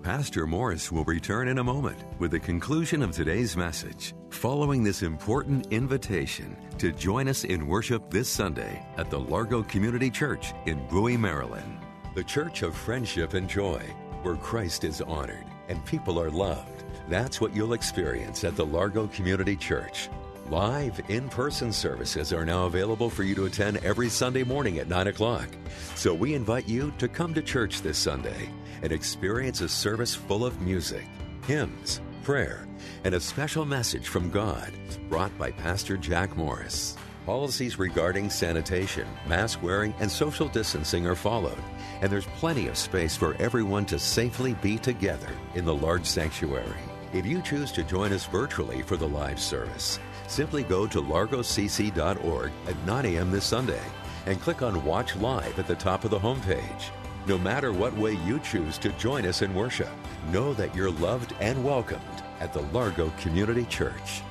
Pastor 0.03 0.47
Morris 0.47 0.91
will 0.91 1.03
return 1.03 1.47
in 1.47 1.57
a 1.57 1.63
moment 1.63 2.03
with 2.17 2.31
the 2.31 2.39
conclusion 2.39 3.01
of 3.01 3.11
today's 3.11 3.55
message, 3.55 4.15
following 4.29 4.83
this 4.83 5.03
important 5.03 5.67
invitation 5.71 6.55
to 6.77 6.91
join 6.91 7.27
us 7.27 7.43
in 7.43 7.67
worship 7.67 8.09
this 8.09 8.29
Sunday 8.29 8.85
at 8.97 9.09
the 9.09 9.19
Largo 9.19 9.63
Community 9.63 10.09
Church 10.09 10.53
in 10.65 10.85
Bowie, 10.87 11.17
Maryland. 11.17 11.79
The 12.15 12.23
church 12.23 12.61
of 12.61 12.75
friendship 12.75 13.33
and 13.33 13.49
joy, 13.49 13.81
where 14.23 14.37
Christ 14.37 14.83
is 14.83 15.01
honored 15.01 15.45
and 15.69 15.85
people 15.85 16.19
are 16.19 16.31
loved. 16.31 16.83
That's 17.09 17.39
what 17.39 17.55
you'll 17.55 17.73
experience 17.73 18.43
at 18.43 18.55
the 18.55 18.65
Largo 18.65 19.07
Community 19.07 19.55
Church. 19.55 20.09
Live 20.49 21.01
in 21.09 21.27
person 21.27 21.73
services 21.73 22.31
are 22.31 22.45
now 22.45 22.67
available 22.67 23.09
for 23.09 23.23
you 23.23 23.35
to 23.35 23.47
attend 23.47 23.83
every 23.83 24.07
Sunday 24.07 24.45
morning 24.45 24.77
at 24.77 24.87
9 24.87 25.07
o'clock. 25.07 25.49
So 25.95 26.13
we 26.13 26.35
invite 26.35 26.69
you 26.69 26.93
to 26.99 27.09
come 27.09 27.33
to 27.33 27.41
church 27.41 27.81
this 27.81 27.97
Sunday 27.97 28.49
and 28.81 28.93
experience 28.93 29.59
a 29.59 29.67
service 29.67 30.15
full 30.15 30.45
of 30.45 30.61
music, 30.61 31.03
hymns, 31.45 31.99
prayer, 32.23 32.65
and 33.03 33.13
a 33.13 33.19
special 33.19 33.65
message 33.65 34.07
from 34.07 34.29
God 34.29 34.71
brought 35.09 35.37
by 35.37 35.51
Pastor 35.51 35.97
Jack 35.97 36.37
Morris. 36.37 36.95
Policies 37.25 37.77
regarding 37.77 38.29
sanitation, 38.29 39.05
mask 39.27 39.61
wearing, 39.61 39.93
and 39.99 40.09
social 40.09 40.47
distancing 40.47 41.05
are 41.05 41.15
followed, 41.15 41.61
and 41.99 42.09
there's 42.09 42.25
plenty 42.37 42.69
of 42.69 42.77
space 42.77 43.17
for 43.17 43.35
everyone 43.35 43.85
to 43.87 43.99
safely 43.99 44.53
be 44.53 44.77
together 44.77 45.27
in 45.55 45.65
the 45.65 45.75
large 45.75 46.05
sanctuary. 46.05 46.79
If 47.11 47.25
you 47.25 47.41
choose 47.41 47.73
to 47.73 47.83
join 47.83 48.13
us 48.13 48.27
virtually 48.27 48.81
for 48.81 48.95
the 48.95 49.07
live 49.07 49.39
service, 49.39 49.99
simply 50.27 50.63
go 50.63 50.85
to 50.87 51.01
largocc.org 51.01 52.51
at 52.67 52.85
9 52.85 53.05
a.m. 53.05 53.31
this 53.31 53.45
Sunday 53.45 53.81
and 54.25 54.41
click 54.41 54.61
on 54.61 54.83
Watch 54.85 55.15
Live 55.15 55.57
at 55.57 55.67
the 55.67 55.75
top 55.75 56.03
of 56.03 56.11
the 56.11 56.19
homepage. 56.19 56.89
No 57.25 57.37
matter 57.37 57.73
what 57.73 57.95
way 57.97 58.13
you 58.25 58.39
choose 58.39 58.77
to 58.79 58.89
join 58.93 59.25
us 59.25 59.41
in 59.41 59.53
worship, 59.53 59.89
know 60.31 60.53
that 60.53 60.73
you're 60.75 60.91
loved 60.91 61.33
and 61.39 61.63
welcomed 61.63 62.01
at 62.39 62.53
the 62.53 62.61
Largo 62.61 63.09
Community 63.19 63.65
Church. 63.65 64.21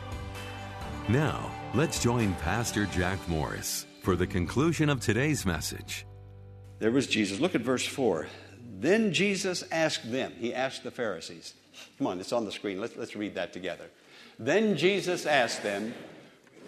Now, 1.09 1.51
let's 1.75 2.03
join 2.03 2.35
Pastor 2.37 2.87
Jack 2.87 3.19
Morris 3.29 3.87
for 4.03 4.17
the 4.17 4.27
conclusion 4.27 4.89
of 4.89 5.01
today's 5.01 5.45
message. 5.45 6.07
There 6.79 6.91
was 6.91 7.07
Jesus. 7.07 7.41
Look 7.41 7.55
at 7.55 7.61
verse 7.61 7.87
4. 7.87 8.27
Then 8.79 9.13
Jesus 9.13 9.65
asked 9.71 10.11
them, 10.11 10.33
he 10.39 10.55
asked 10.55 10.85
the 10.85 10.91
Pharisees. 10.91 11.55
Come 11.99 12.07
on, 12.07 12.21
it's 12.21 12.33
on 12.33 12.45
the 12.45 12.53
screen. 12.53 12.81
Let's, 12.81 12.97
let's 12.97 13.17
read 13.17 13.35
that 13.35 13.53
together. 13.53 13.87
Then 14.39 14.77
Jesus 14.77 15.27
asked 15.27 15.63
them, 15.63 15.95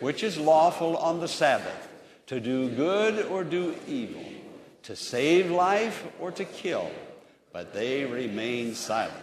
Which 0.01 0.23
is 0.23 0.39
lawful 0.39 0.97
on 0.97 1.21
the 1.21 1.29
Sabbath, 1.29 1.89
to 2.27 2.41
do 2.41 2.71
good 2.71 3.27
or 3.27 3.45
do 3.45 3.75
evil, 3.87 4.25
to 4.85 4.97
save 4.97 5.51
life 5.51 6.07
or 6.19 6.31
to 6.33 6.45
kill? 6.45 6.91
But 7.53 7.75
they 7.75 8.05
remained 8.05 8.77
silent. 8.77 9.17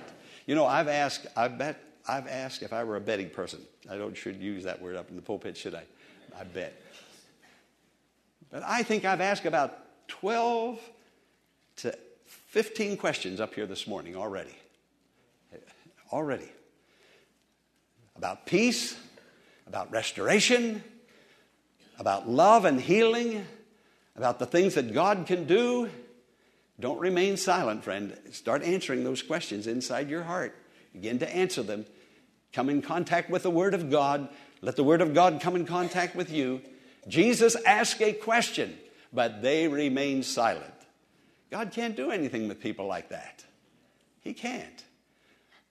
You 0.46 0.56
know, 0.56 0.66
I've 0.66 0.88
asked, 0.88 1.28
I 1.36 1.48
bet, 1.48 1.82
I've 2.08 2.28
asked 2.28 2.62
if 2.62 2.72
I 2.72 2.84
were 2.84 2.98
a 2.98 3.02
betting 3.02 3.30
person. 3.30 3.62
I 3.90 3.98
don't 3.98 4.16
should 4.16 4.42
use 4.42 4.64
that 4.64 4.82
word 4.82 4.96
up 4.96 5.10
in 5.10 5.16
the 5.16 5.22
pulpit, 5.22 5.58
should 5.58 5.76
I? 5.76 5.84
I 6.40 6.44
bet. 6.44 6.80
But 8.52 8.64
I 8.64 8.84
think 8.84 9.06
I've 9.06 9.22
asked 9.22 9.46
about 9.46 10.08
12 10.08 10.80
to 11.78 11.98
15 12.26 12.98
questions 12.98 13.40
up 13.40 13.56
here 13.56 13.66
this 13.66 13.88
morning 13.88 14.16
already. 14.16 14.56
Already 16.12 16.50
about 18.16 18.46
peace, 18.46 18.98
about 19.68 19.92
restoration, 19.92 20.84
about 22.00 22.30
love 22.30 22.66
and 22.66 22.80
healing, 22.80 23.46
about 24.16 24.40
the 24.40 24.46
things 24.46 24.76
that 24.76 24.94
God 24.94 25.26
can 25.28 25.46
do. 25.46 25.90
Don't 26.80 27.00
remain 27.00 27.38
silent, 27.38 27.84
friend. 27.84 28.18
Start 28.32 28.64
answering 28.64 29.04
those 29.04 29.22
questions 29.22 29.68
inside 29.68 30.10
your 30.10 30.24
heart. 30.24 30.56
Begin 30.94 31.20
to 31.20 31.36
answer 31.36 31.64
them. 31.64 31.86
Come 32.54 32.70
in 32.70 32.82
contact 32.82 33.30
with 33.30 33.44
the 33.44 33.50
Word 33.50 33.74
of 33.74 33.90
God. 33.90 34.30
Let 34.62 34.76
the 34.76 34.84
Word 34.84 35.02
of 35.02 35.14
God 35.14 35.42
come 35.42 35.56
in 35.56 35.66
contact 35.66 36.16
with 36.16 36.32
you. 36.32 36.62
Jesus 37.08 37.56
asked 37.66 38.02
a 38.02 38.14
question, 38.14 38.78
but 39.14 39.42
they 39.42 39.68
remained 39.68 40.26
silent. 40.26 40.74
God 41.52 41.72
can't 41.72 41.96
do 41.96 42.12
anything 42.12 42.48
with 42.48 42.60
people 42.60 42.88
like 42.88 43.10
that. 43.10 43.44
He 44.22 44.34
can't. 44.34 44.84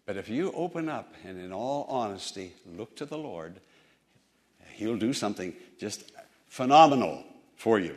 But 0.07 0.17
if 0.17 0.29
you 0.29 0.53
open 0.53 0.89
up 0.89 1.15
and, 1.25 1.41
in 1.41 1.53
all 1.53 1.87
honesty, 1.89 2.53
look 2.77 2.97
to 2.97 3.07
the 3.07 3.19
Lord, 3.19 3.61
He'll 4.75 4.99
do 4.99 5.13
something 5.13 5.55
just 5.79 6.13
phenomenal 6.49 7.25
for 7.57 7.79
you. 7.79 7.97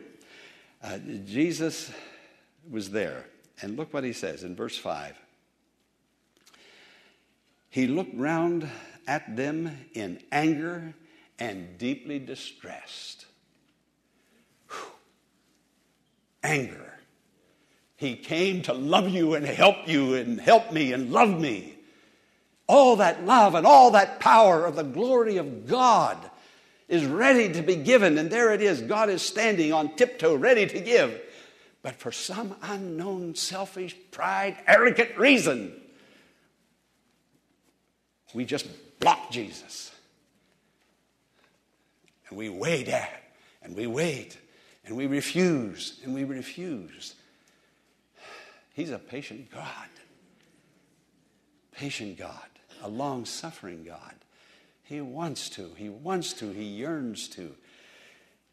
Uh, 0.83 0.99
Jesus 1.25 1.91
was 2.69 2.91
there, 2.91 3.25
and 3.61 3.75
look 3.75 3.93
what 3.93 4.03
He 4.03 4.13
says 4.13 4.43
in 4.43 4.55
verse 4.55 4.77
5. 4.77 5.15
He 7.69 7.87
looked 7.87 8.15
round 8.15 8.69
at 9.07 9.35
them 9.35 9.71
in 9.93 10.21
anger 10.31 10.93
and 11.39 11.77
deeply 11.77 12.19
distressed. 12.19 13.25
Whew. 14.69 14.87
Anger. 16.43 16.93
He 17.97 18.15
came 18.15 18.61
to 18.63 18.73
love 18.73 19.09
you 19.09 19.33
and 19.33 19.45
help 19.45 19.87
you 19.87 20.15
and 20.15 20.39
help 20.39 20.71
me 20.71 20.93
and 20.93 21.11
love 21.11 21.39
me 21.39 21.76
all 22.67 22.97
that 22.97 23.25
love 23.25 23.55
and 23.55 23.65
all 23.65 23.91
that 23.91 24.19
power 24.19 24.65
of 24.65 24.75
the 24.75 24.83
glory 24.83 25.37
of 25.37 25.67
God 25.67 26.17
is 26.87 27.05
ready 27.05 27.53
to 27.53 27.61
be 27.61 27.75
given. 27.75 28.17
And 28.17 28.29
there 28.29 28.53
it 28.53 28.61
is. 28.61 28.81
God 28.81 29.09
is 29.09 29.21
standing 29.21 29.73
on 29.73 29.95
tiptoe, 29.95 30.35
ready 30.35 30.65
to 30.65 30.79
give. 30.79 31.21
But 31.81 31.95
for 31.95 32.11
some 32.11 32.55
unknown, 32.61 33.35
selfish, 33.35 33.95
pride, 34.11 34.57
arrogant 34.67 35.17
reason, 35.17 35.73
we 38.33 38.45
just 38.45 38.67
block 38.99 39.31
Jesus. 39.31 39.91
And 42.29 42.37
we 42.37 42.49
wait 42.49 42.89
at, 42.89 43.23
and 43.63 43.75
we 43.75 43.87
wait, 43.87 44.37
and 44.85 44.97
we 44.97 45.07
refuse, 45.07 45.99
and 46.03 46.13
we 46.13 46.25
refuse. 46.25 47.15
He's 48.73 48.91
a 48.91 48.99
patient 48.99 49.49
God. 49.49 49.87
Patient 51.71 52.17
God, 52.17 52.49
a 52.81 52.89
long 52.89 53.25
suffering 53.25 53.83
God. 53.83 54.13
He 54.83 55.01
wants 55.01 55.49
to, 55.51 55.71
He 55.75 55.89
wants 55.89 56.33
to, 56.33 56.51
He 56.51 56.63
yearns 56.63 57.27
to. 57.29 57.55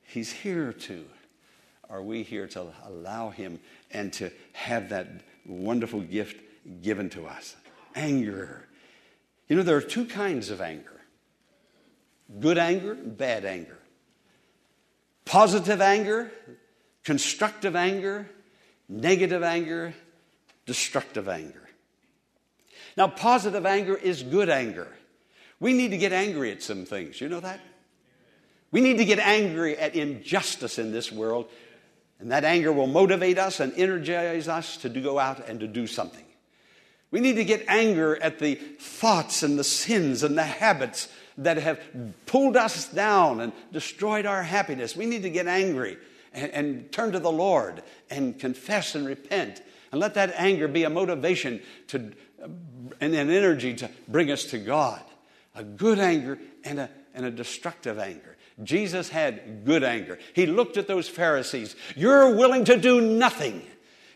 He's 0.02 0.32
here 0.32 0.72
to. 0.72 1.04
Are 1.88 2.02
we 2.02 2.22
here 2.22 2.46
to 2.48 2.66
allow 2.84 3.30
Him 3.30 3.60
and 3.90 4.12
to 4.14 4.30
have 4.52 4.88
that 4.88 5.08
wonderful 5.46 6.00
gift 6.00 6.40
given 6.82 7.10
to 7.10 7.26
us? 7.26 7.54
Anger. 7.94 8.66
You 9.48 9.56
know, 9.56 9.62
there 9.62 9.76
are 9.76 9.82
two 9.82 10.06
kinds 10.06 10.50
of 10.50 10.60
anger 10.60 10.90
good 12.40 12.58
anger 12.58 12.94
bad 12.94 13.44
anger. 13.44 13.78
Positive 15.24 15.80
anger, 15.80 16.32
constructive 17.02 17.76
anger, 17.76 18.28
negative 18.88 19.42
anger, 19.42 19.94
destructive 20.66 21.28
anger. 21.28 21.63
Now, 22.96 23.08
positive 23.08 23.66
anger 23.66 23.96
is 23.96 24.22
good 24.22 24.48
anger. 24.48 24.88
We 25.60 25.72
need 25.72 25.90
to 25.90 25.98
get 25.98 26.12
angry 26.12 26.52
at 26.52 26.62
some 26.62 26.84
things. 26.84 27.20
You 27.20 27.28
know 27.28 27.40
that? 27.40 27.60
We 28.70 28.80
need 28.80 28.98
to 28.98 29.04
get 29.04 29.18
angry 29.18 29.76
at 29.76 29.94
injustice 29.94 30.78
in 30.78 30.92
this 30.92 31.12
world, 31.12 31.48
and 32.18 32.32
that 32.32 32.44
anger 32.44 32.72
will 32.72 32.86
motivate 32.86 33.38
us 33.38 33.60
and 33.60 33.72
energize 33.76 34.48
us 34.48 34.76
to 34.78 34.88
go 34.88 35.18
out 35.18 35.48
and 35.48 35.60
to 35.60 35.66
do 35.66 35.86
something. 35.86 36.24
We 37.10 37.20
need 37.20 37.36
to 37.36 37.44
get 37.44 37.64
anger 37.68 38.20
at 38.20 38.40
the 38.40 38.56
thoughts 38.56 39.44
and 39.44 39.56
the 39.56 39.64
sins 39.64 40.24
and 40.24 40.36
the 40.36 40.42
habits 40.42 41.08
that 41.38 41.56
have 41.58 41.80
pulled 42.26 42.56
us 42.56 42.88
down 42.88 43.40
and 43.40 43.52
destroyed 43.72 44.26
our 44.26 44.42
happiness. 44.42 44.96
We 44.96 45.06
need 45.06 45.22
to 45.22 45.30
get 45.30 45.46
angry 45.46 45.96
and, 46.32 46.50
and 46.50 46.92
turn 46.92 47.12
to 47.12 47.20
the 47.20 47.30
Lord 47.30 47.82
and 48.10 48.38
confess 48.38 48.96
and 48.96 49.06
repent 49.06 49.62
and 49.92 50.00
let 50.00 50.14
that 50.14 50.34
anger 50.36 50.66
be 50.66 50.82
a 50.82 50.90
motivation 50.90 51.60
to, 51.88 52.12
and 53.00 53.14
an 53.14 53.30
energy 53.30 53.74
to 53.74 53.90
bring 54.08 54.30
us 54.30 54.44
to 54.46 54.58
God. 54.58 55.02
A 55.54 55.62
good 55.62 55.98
anger 55.98 56.38
and 56.64 56.80
a, 56.80 56.90
and 57.14 57.24
a 57.24 57.30
destructive 57.30 57.98
anger. 57.98 58.36
Jesus 58.62 59.08
had 59.08 59.64
good 59.64 59.82
anger. 59.82 60.18
He 60.32 60.46
looked 60.46 60.76
at 60.76 60.86
those 60.86 61.08
Pharisees. 61.08 61.74
You're 61.96 62.34
willing 62.34 62.64
to 62.66 62.76
do 62.76 63.00
nothing. 63.00 63.62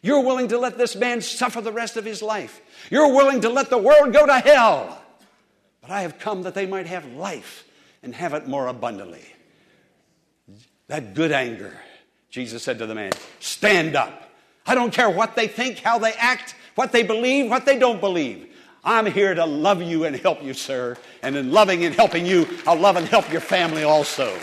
You're 0.02 0.22
willing 0.22 0.48
to 0.48 0.58
let 0.58 0.78
this 0.78 0.94
man 0.94 1.20
suffer 1.20 1.60
the 1.60 1.72
rest 1.72 1.96
of 1.96 2.04
his 2.04 2.22
life. 2.22 2.60
You're 2.90 3.12
willing 3.14 3.40
to 3.40 3.48
let 3.48 3.68
the 3.68 3.78
world 3.78 4.12
go 4.12 4.26
to 4.26 4.38
hell. 4.38 5.02
But 5.80 5.90
I 5.90 6.02
have 6.02 6.18
come 6.18 6.42
that 6.42 6.54
they 6.54 6.66
might 6.66 6.86
have 6.86 7.04
life 7.14 7.64
and 8.02 8.14
have 8.14 8.34
it 8.34 8.46
more 8.46 8.68
abundantly. 8.68 9.24
That 10.86 11.14
good 11.14 11.32
anger. 11.32 11.76
Jesus 12.30 12.62
said 12.62 12.78
to 12.78 12.86
the 12.86 12.94
man, 12.94 13.12
Stand 13.40 13.96
up. 13.96 14.30
I 14.66 14.74
don't 14.74 14.92
care 14.92 15.10
what 15.10 15.34
they 15.34 15.48
think, 15.48 15.78
how 15.78 15.98
they 15.98 16.12
act, 16.12 16.54
what 16.78 16.92
they 16.92 17.02
believe, 17.02 17.50
what 17.50 17.66
they 17.66 17.76
don't 17.76 18.00
believe. 18.00 18.54
I'm 18.84 19.06
here 19.06 19.34
to 19.34 19.44
love 19.44 19.82
you 19.82 20.04
and 20.04 20.14
help 20.14 20.44
you, 20.44 20.54
sir. 20.54 20.96
And 21.24 21.34
in 21.34 21.50
loving 21.50 21.84
and 21.84 21.92
helping 21.92 22.24
you, 22.24 22.46
I'll 22.68 22.78
love 22.78 22.94
and 22.94 23.04
help 23.04 23.32
your 23.32 23.40
family 23.40 23.82
also. 23.82 24.38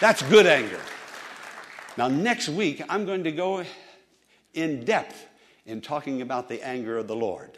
That's 0.00 0.20
good 0.22 0.48
anger. 0.48 0.80
Now, 1.96 2.08
next 2.08 2.48
week, 2.48 2.82
I'm 2.88 3.06
going 3.06 3.22
to 3.22 3.30
go 3.30 3.62
in 4.52 4.84
depth 4.84 5.28
in 5.64 5.80
talking 5.80 6.22
about 6.22 6.48
the 6.48 6.60
anger 6.66 6.98
of 6.98 7.06
the 7.06 7.14
Lord 7.14 7.56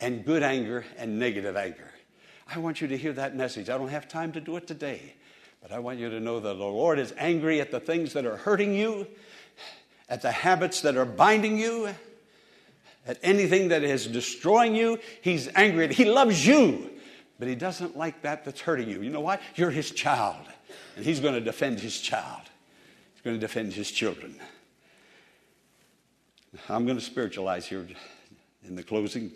and 0.00 0.24
good 0.24 0.42
anger 0.42 0.86
and 0.96 1.18
negative 1.18 1.58
anger. 1.58 1.90
I 2.46 2.58
want 2.58 2.80
you 2.80 2.88
to 2.88 2.96
hear 2.96 3.12
that 3.12 3.36
message. 3.36 3.68
I 3.68 3.76
don't 3.76 3.88
have 3.88 4.08
time 4.08 4.32
to 4.32 4.40
do 4.40 4.56
it 4.56 4.66
today, 4.66 5.12
but 5.60 5.72
I 5.72 5.78
want 5.78 5.98
you 5.98 6.08
to 6.08 6.20
know 6.20 6.40
that 6.40 6.54
the 6.56 6.64
Lord 6.64 6.98
is 6.98 7.12
angry 7.18 7.60
at 7.60 7.70
the 7.70 7.80
things 7.80 8.14
that 8.14 8.24
are 8.24 8.38
hurting 8.38 8.74
you 8.74 9.06
at 10.08 10.22
the 10.22 10.32
habits 10.32 10.80
that 10.80 10.96
are 10.96 11.04
binding 11.04 11.58
you, 11.58 11.94
at 13.08 13.18
anything 13.22 13.68
that 13.68 13.82
is 13.82 14.06
destroying 14.06 14.76
you. 14.76 15.00
He's 15.22 15.48
angry 15.56 15.92
He 15.92 16.04
loves 16.04 16.46
you, 16.46 16.90
but 17.38 17.48
He 17.48 17.56
doesn't 17.56 17.96
like 17.96 18.22
that 18.22 18.44
that's 18.44 18.60
hurting 18.60 18.88
you. 18.88 19.02
You 19.02 19.10
know 19.10 19.22
why? 19.22 19.40
You're 19.56 19.70
His 19.70 19.90
child, 19.90 20.46
and 20.94 21.04
He's 21.04 21.18
going 21.18 21.34
to 21.34 21.40
defend 21.40 21.80
His 21.80 22.00
child. 22.00 22.42
He's 23.14 23.22
going 23.22 23.34
to 23.34 23.40
defend 23.40 23.72
His 23.72 23.90
children. 23.90 24.38
I'm 26.68 26.84
going 26.84 26.98
to 26.98 27.04
spiritualize 27.04 27.66
here 27.66 27.86
in 28.66 28.76
the 28.76 28.82
closing. 28.82 29.32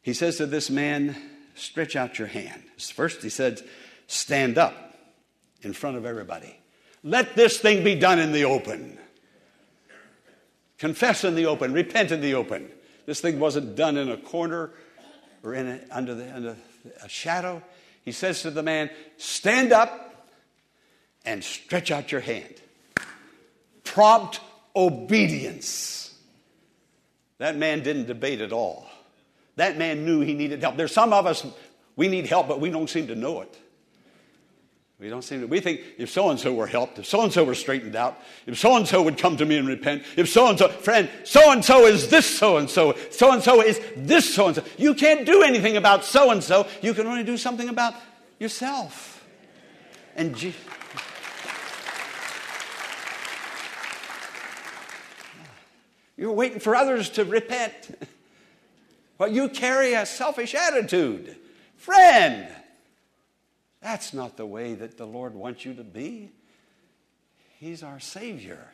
He 0.00 0.14
says 0.14 0.38
to 0.38 0.46
this 0.46 0.70
man, 0.70 1.16
Stretch 1.54 1.96
out 1.96 2.18
your 2.18 2.28
hand. 2.28 2.62
First, 2.78 3.22
he 3.22 3.28
said, 3.28 3.60
Stand 4.06 4.56
up 4.56 4.94
in 5.60 5.74
front 5.74 5.96
of 5.96 6.06
everybody. 6.06 6.58
Let 7.04 7.34
this 7.34 7.58
thing 7.58 7.84
be 7.84 7.94
done 7.94 8.18
in 8.18 8.32
the 8.32 8.44
open. 8.44 8.98
Confess 10.82 11.22
in 11.22 11.36
the 11.36 11.46
open, 11.46 11.72
repent 11.72 12.10
in 12.10 12.20
the 12.20 12.34
open. 12.34 12.68
This 13.06 13.20
thing 13.20 13.38
wasn't 13.38 13.76
done 13.76 13.96
in 13.96 14.10
a 14.10 14.16
corner 14.16 14.72
or 15.44 15.54
in 15.54 15.68
a, 15.68 15.80
under, 15.92 16.12
the, 16.12 16.34
under 16.34 16.56
a 17.00 17.08
shadow. 17.08 17.62
He 18.04 18.10
says 18.10 18.42
to 18.42 18.50
the 18.50 18.64
man, 18.64 18.90
Stand 19.16 19.72
up 19.72 20.26
and 21.24 21.44
stretch 21.44 21.92
out 21.92 22.10
your 22.10 22.20
hand. 22.20 22.52
Prompt 23.84 24.40
obedience. 24.74 26.18
That 27.38 27.56
man 27.56 27.84
didn't 27.84 28.06
debate 28.06 28.40
at 28.40 28.52
all. 28.52 28.88
That 29.54 29.78
man 29.78 30.04
knew 30.04 30.18
he 30.22 30.34
needed 30.34 30.62
help. 30.62 30.76
There's 30.76 30.90
some 30.90 31.12
of 31.12 31.26
us, 31.26 31.46
we 31.94 32.08
need 32.08 32.26
help, 32.26 32.48
but 32.48 32.58
we 32.58 32.70
don't 32.70 32.90
seem 32.90 33.06
to 33.06 33.14
know 33.14 33.42
it. 33.42 33.56
We 35.02 35.08
don't 35.08 35.22
seem 35.22 35.40
to, 35.40 35.48
we 35.48 35.58
think 35.58 35.80
if 35.98 36.10
so 36.10 36.30
and 36.30 36.38
so 36.38 36.54
were 36.54 36.68
helped, 36.68 36.96
if 37.00 37.06
so 37.06 37.22
and 37.22 37.32
so 37.32 37.42
were 37.42 37.56
straightened 37.56 37.96
out, 37.96 38.20
if 38.46 38.56
so 38.56 38.76
and 38.76 38.86
so 38.86 39.02
would 39.02 39.18
come 39.18 39.36
to 39.36 39.44
me 39.44 39.58
and 39.58 39.66
repent, 39.66 40.04
if 40.16 40.28
so 40.28 40.48
and 40.48 40.56
so, 40.56 40.68
friend, 40.68 41.10
so 41.24 41.50
and 41.50 41.64
so 41.64 41.86
is 41.86 42.06
this 42.06 42.24
so 42.24 42.58
and 42.58 42.70
so, 42.70 42.94
so 43.10 43.32
and 43.32 43.42
so 43.42 43.60
is 43.60 43.80
this 43.96 44.32
so 44.32 44.46
and 44.46 44.54
so. 44.54 44.64
You 44.78 44.94
can't 44.94 45.26
do 45.26 45.42
anything 45.42 45.76
about 45.76 46.04
so 46.04 46.30
and 46.30 46.40
so. 46.42 46.68
You 46.82 46.94
can 46.94 47.08
only 47.08 47.24
do 47.24 47.36
something 47.36 47.68
about 47.68 47.94
yourself. 48.38 49.26
And 50.14 50.40
you're 56.16 56.30
waiting 56.30 56.60
for 56.60 56.76
others 56.76 57.10
to 57.10 57.24
repent. 57.24 57.98
Well, 59.18 59.30
you 59.30 59.50
carry 59.50 59.92
a 59.92 60.04
selfish 60.04 60.52
attitude. 60.52 61.36
Friend, 61.76 62.48
that's 63.82 64.14
not 64.14 64.36
the 64.36 64.46
way 64.46 64.74
that 64.74 64.96
the 64.96 65.06
Lord 65.06 65.34
wants 65.34 65.64
you 65.64 65.74
to 65.74 65.84
be. 65.84 66.30
He's 67.58 67.82
our 67.82 68.00
Savior, 68.00 68.72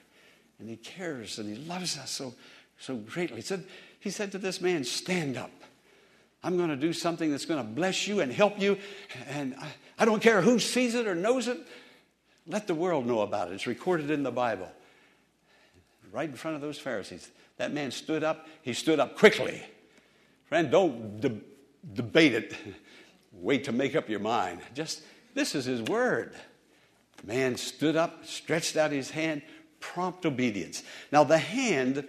and 0.59 0.69
He 0.69 0.77
cares 0.77 1.39
and 1.39 1.49
He 1.49 1.65
loves 1.65 1.99
us 1.99 2.11
so, 2.11 2.35
so 2.79 2.97
greatly. 2.97 3.37
He 3.37 3.43
said, 3.43 3.65
he 4.01 4.11
said 4.11 4.33
to 4.33 4.39
this 4.39 4.61
man, 4.61 4.85
Stand 4.85 5.37
up. 5.37 5.51
I'm 6.43 6.57
going 6.57 6.69
to 6.69 6.77
do 6.77 6.93
something 6.93 7.31
that's 7.31 7.47
going 7.47 7.61
to 7.61 7.69
bless 7.69 8.07
you 8.07 8.21
and 8.21 8.33
help 8.33 8.61
you, 8.61 8.79
and 9.29 9.57
I, 9.59 9.67
I 9.99 10.05
don't 10.05 10.23
care 10.23 10.41
who 10.41 10.59
sees 10.59 10.95
it 10.95 11.07
or 11.09 11.15
knows 11.15 11.49
it. 11.49 11.59
Let 12.47 12.67
the 12.67 12.75
world 12.75 13.07
know 13.07 13.21
about 13.21 13.51
it. 13.51 13.55
It's 13.55 13.67
recorded 13.67 14.11
in 14.11 14.23
the 14.23 14.31
Bible. 14.31 14.71
Right 16.13 16.29
in 16.29 16.37
front 16.37 16.55
of 16.55 16.61
those 16.61 16.79
Pharisees. 16.79 17.29
That 17.57 17.73
man 17.73 17.91
stood 17.91 18.23
up. 18.23 18.47
He 18.63 18.73
stood 18.73 19.01
up 19.01 19.19
quickly. 19.19 19.63
Friend, 20.47 20.71
don't 20.71 21.21
de- 21.21 21.41
debate 21.93 22.35
it 22.35 22.55
wait 23.41 23.65
to 23.65 23.73
make 23.73 23.95
up 23.97 24.09
your 24.09 24.21
mind. 24.21 24.61
Just, 24.75 25.03
this 25.35 25.55
is 25.55 25.65
his 25.65 25.83
word. 25.83 26.35
Man 27.25 27.57
stood 27.57 27.97
up, 27.97 28.25
stretched 28.27 28.77
out 28.77 28.93
his 28.93 29.11
hand, 29.11 29.43
prompt 29.81 30.25
obedience. 30.27 30.83
Now, 31.13 31.25
the 31.25 31.39
hand, 31.39 32.05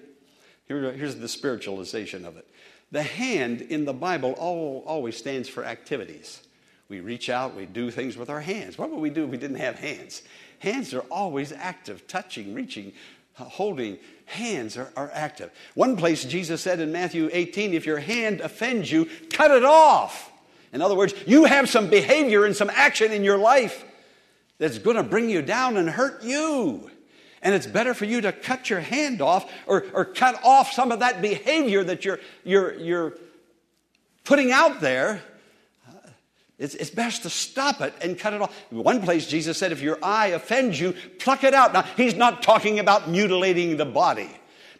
here, 0.68 0.92
here's 0.92 1.16
the 1.16 1.28
spiritualization 1.28 2.26
of 2.26 2.38
it. 2.38 2.48
The 2.92 3.04
hand 3.04 3.62
in 3.62 3.86
the 3.86 3.94
Bible 3.94 4.34
all, 4.34 4.84
always 4.86 5.18
stands 5.18 5.48
for 5.48 5.64
activities. 5.64 6.42
We 6.90 7.02
reach 7.02 7.30
out, 7.30 7.56
we 7.56 7.68
do 7.68 7.92
things 7.92 8.18
with 8.18 8.30
our 8.30 8.42
hands. 8.42 8.78
What 8.78 8.90
would 8.90 9.00
we 9.00 9.12
do 9.12 9.26
if 9.26 9.30
we 9.30 9.38
didn't 9.38 9.58
have 9.58 9.78
hands? 9.78 10.24
Hands 10.60 10.92
are 10.94 11.06
always 11.12 11.52
active, 11.52 12.08
touching, 12.08 12.54
reaching, 12.54 12.94
holding. 13.36 14.00
Hands 14.26 14.76
are, 14.76 14.92
are 14.96 15.12
active. 15.14 15.52
One 15.76 15.96
place 15.96 16.26
Jesus 16.26 16.62
said 16.62 16.80
in 16.80 16.92
Matthew 16.92 17.30
18, 17.32 17.74
if 17.74 17.86
your 17.86 18.00
hand 18.00 18.42
offends 18.42 18.92
you, 18.92 19.08
cut 19.30 19.52
it 19.52 19.64
off. 19.64 20.32
In 20.72 20.82
other 20.82 20.96
words, 20.96 21.14
you 21.26 21.46
have 21.46 21.70
some 21.70 21.90
behavior 21.90 22.46
and 22.46 22.56
some 22.56 22.70
action 22.70 23.12
in 23.12 23.24
your 23.24 23.38
life 23.38 23.84
that's 24.60 24.78
going 24.78 24.98
to 24.98 25.04
bring 25.04 25.30
you 25.30 25.42
down 25.42 25.78
and 25.78 25.90
hurt 25.90 26.24
you. 26.24 26.92
And 27.42 27.56
it's 27.56 27.68
better 27.68 27.94
for 27.94 28.06
you 28.06 28.22
to 28.22 28.32
cut 28.32 28.70
your 28.70 28.82
hand 28.82 29.22
off 29.22 29.52
or, 29.66 29.86
or 29.94 30.06
cut 30.06 30.40
off 30.44 30.74
some 30.74 30.92
of 30.92 31.00
that 31.00 31.22
behavior 31.22 31.84
that 31.84 32.04
you're, 32.04 32.20
you're, 32.44 32.76
you're 32.76 33.14
putting 34.26 34.52
out 34.52 34.82
there. 34.82 35.22
It's, 36.58 36.76
it's 36.76 36.90
best 36.90 37.24
to 37.24 37.30
stop 37.30 37.80
it 37.80 37.94
and 38.02 38.20
cut 38.20 38.34
it 38.34 38.42
off. 38.42 38.54
One 38.70 39.02
place, 39.02 39.26
Jesus 39.26 39.58
said, 39.58 39.72
if 39.72 39.82
your 39.82 39.98
eye 40.04 40.28
offends 40.28 40.78
you, 40.78 40.94
pluck 41.18 41.46
it 41.46 41.54
out. 41.54 41.72
Now, 41.72 41.84
he's 41.84 42.16
not 42.16 42.44
talking 42.44 42.80
about 42.80 43.10
mutilating 43.10 43.78
the 43.78 43.86
body, 43.86 44.30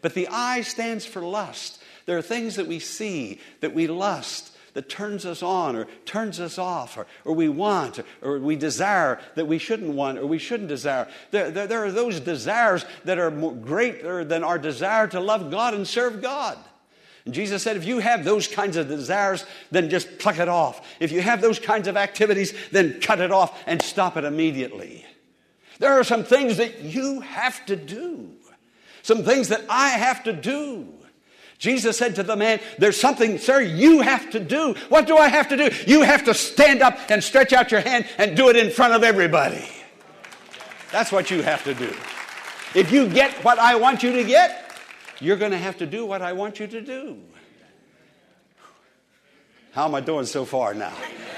but 0.02 0.14
the 0.14 0.28
eye 0.28 0.62
stands 0.62 1.06
for 1.06 1.22
lust. 1.22 1.82
There 2.06 2.18
are 2.18 2.22
things 2.22 2.58
that 2.58 2.68
we 2.68 2.80
see, 2.80 3.40
that 3.62 3.74
we 3.74 3.88
lust, 3.88 4.49
that 4.74 4.90
turns 4.90 5.26
us 5.26 5.42
on 5.42 5.76
or 5.76 5.88
turns 6.06 6.40
us 6.40 6.58
off, 6.58 6.98
or, 6.98 7.08
or 7.26 7.34
we 7.34 7.50
want 7.50 8.00
or, 8.00 8.06
or, 8.22 8.40
we 8.40 8.56
desire 8.56 9.20
that 9.36 9.48
we 9.48 9.58
shouldn't 9.58 9.94
want 9.94 10.18
or 10.18 10.26
we 10.26 10.38
shouldn't 10.38 10.70
desire. 10.70 11.08
There, 11.32 11.52
there, 11.52 11.68
there 11.68 11.84
are 11.86 11.92
those 11.92 12.20
desires 12.20 12.86
that 13.06 13.20
are 13.20 13.32
greater 13.32 14.24
than 14.24 14.44
our 14.44 14.60
desire 14.60 15.08
to 15.08 15.20
love 15.20 15.52
God 15.52 15.74
and 15.74 15.88
serve 15.88 16.22
God. 16.22 16.58
And 17.26 17.34
Jesus 17.34 17.62
said, 17.62 17.78
if 17.78 17.86
you 17.86 18.00
have 18.00 18.24
those 18.24 18.48
kinds 18.48 18.78
of 18.78 18.88
desires, 18.88 19.46
then 19.72 19.90
just 19.90 20.20
pluck 20.20 20.40
it 20.40 20.50
off. 20.50 20.88
If 21.00 21.12
you 21.12 21.22
have 21.22 21.42
those 21.42 21.60
kinds 21.60 21.88
of 21.88 21.98
activities, 21.98 22.54
then 22.72 23.00
cut 23.02 23.20
it 23.20 23.32
off 23.32 23.62
and 23.68 23.82
stop 23.82 24.18
it 24.18 24.24
immediately. 24.24 25.06
There 25.80 25.94
are 25.94 26.04
some 26.04 26.24
things 26.24 26.58
that 26.58 26.82
you 26.82 27.22
have 27.22 27.66
to 27.68 27.76
do, 27.76 28.32
some 29.02 29.24
things 29.24 29.50
that 29.50 29.64
I 29.70 29.90
have 29.90 30.24
to 30.26 30.34
do. 30.34 30.88
Jesus 31.60 31.98
said 31.98 32.16
to 32.16 32.24
the 32.24 32.38
man, 32.38 32.60
There's 32.78 33.00
something, 33.00 33.38
sir, 33.38 33.62
you 33.62 34.00
have 34.00 34.32
to 34.32 34.40
do. 34.40 34.76
What 34.88 35.06
do 35.06 35.18
I 35.18 35.28
have 35.28 35.50
to 35.50 35.58
do? 35.58 35.70
You 35.86 36.02
have 36.02 36.24
to 36.24 36.34
stand 36.34 36.82
up 36.82 36.98
and 37.10 37.22
stretch 37.22 37.52
out 37.52 37.70
your 37.72 37.82
hand 37.82 38.08
and 38.18 38.36
do 38.36 38.50
it 38.50 38.56
in 38.56 38.72
front 38.72 38.94
of 38.94 39.04
everybody. 39.04 39.68
That's 40.92 41.12
what 41.12 41.30
you 41.30 41.44
have 41.44 41.64
to 41.66 41.74
do. 41.74 41.94
If 42.74 42.92
you 42.92 43.10
get 43.10 43.34
what 43.44 43.60
I 43.60 43.76
want 43.76 44.04
you 44.04 44.14
to 44.14 44.24
get, 44.24 44.78
you're 45.20 45.36
going 45.36 45.52
to 45.52 45.58
have 45.58 45.78
to 45.80 45.86
do 45.86 46.06
what 46.06 46.22
I 46.22 46.32
want 46.32 46.62
you 46.62 46.68
to 46.68 46.80
do. 46.82 47.20
How 49.74 49.86
am 49.86 49.94
I 49.96 50.02
doing 50.02 50.26
so 50.26 50.46
far 50.46 50.74
now? 50.74 50.94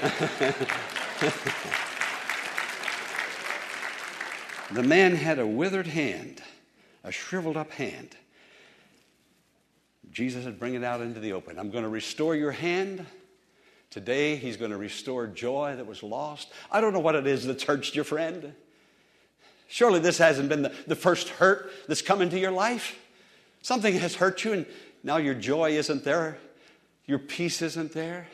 the 4.72 4.82
man 4.84 5.16
had 5.16 5.40
a 5.40 5.46
withered 5.46 5.88
hand, 5.88 6.40
a 7.02 7.10
shriveled 7.10 7.56
up 7.56 7.72
hand. 7.72 8.16
Jesus 10.12 10.44
said, 10.44 10.58
Bring 10.58 10.74
it 10.74 10.84
out 10.84 11.00
into 11.00 11.20
the 11.20 11.32
open. 11.32 11.58
I'm 11.58 11.70
going 11.70 11.84
to 11.84 11.90
restore 11.90 12.36
your 12.36 12.52
hand. 12.52 13.04
Today, 13.90 14.36
He's 14.36 14.56
going 14.56 14.70
to 14.70 14.76
restore 14.76 15.26
joy 15.26 15.74
that 15.76 15.86
was 15.86 16.02
lost. 16.02 16.50
I 16.70 16.80
don't 16.80 16.92
know 16.92 17.00
what 17.00 17.14
it 17.14 17.26
is 17.26 17.46
that's 17.46 17.64
hurt 17.64 17.94
your 17.94 18.04
friend. 18.04 18.54
Surely 19.68 20.00
this 20.00 20.18
hasn't 20.18 20.48
been 20.48 20.62
the, 20.62 20.72
the 20.86 20.94
first 20.94 21.28
hurt 21.30 21.70
that's 21.88 22.02
come 22.02 22.20
into 22.20 22.38
your 22.38 22.50
life. 22.50 22.98
Something 23.62 23.94
has 23.94 24.14
hurt 24.14 24.44
you, 24.44 24.52
and 24.52 24.66
now 25.02 25.16
your 25.16 25.34
joy 25.34 25.70
isn't 25.72 26.04
there, 26.04 26.38
your 27.06 27.18
peace 27.18 27.62
isn't 27.62 27.92
there. 27.92 28.28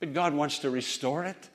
But 0.00 0.14
God 0.14 0.34
wants 0.34 0.60
to 0.60 0.70
restore 0.70 1.24
it. 1.24 1.48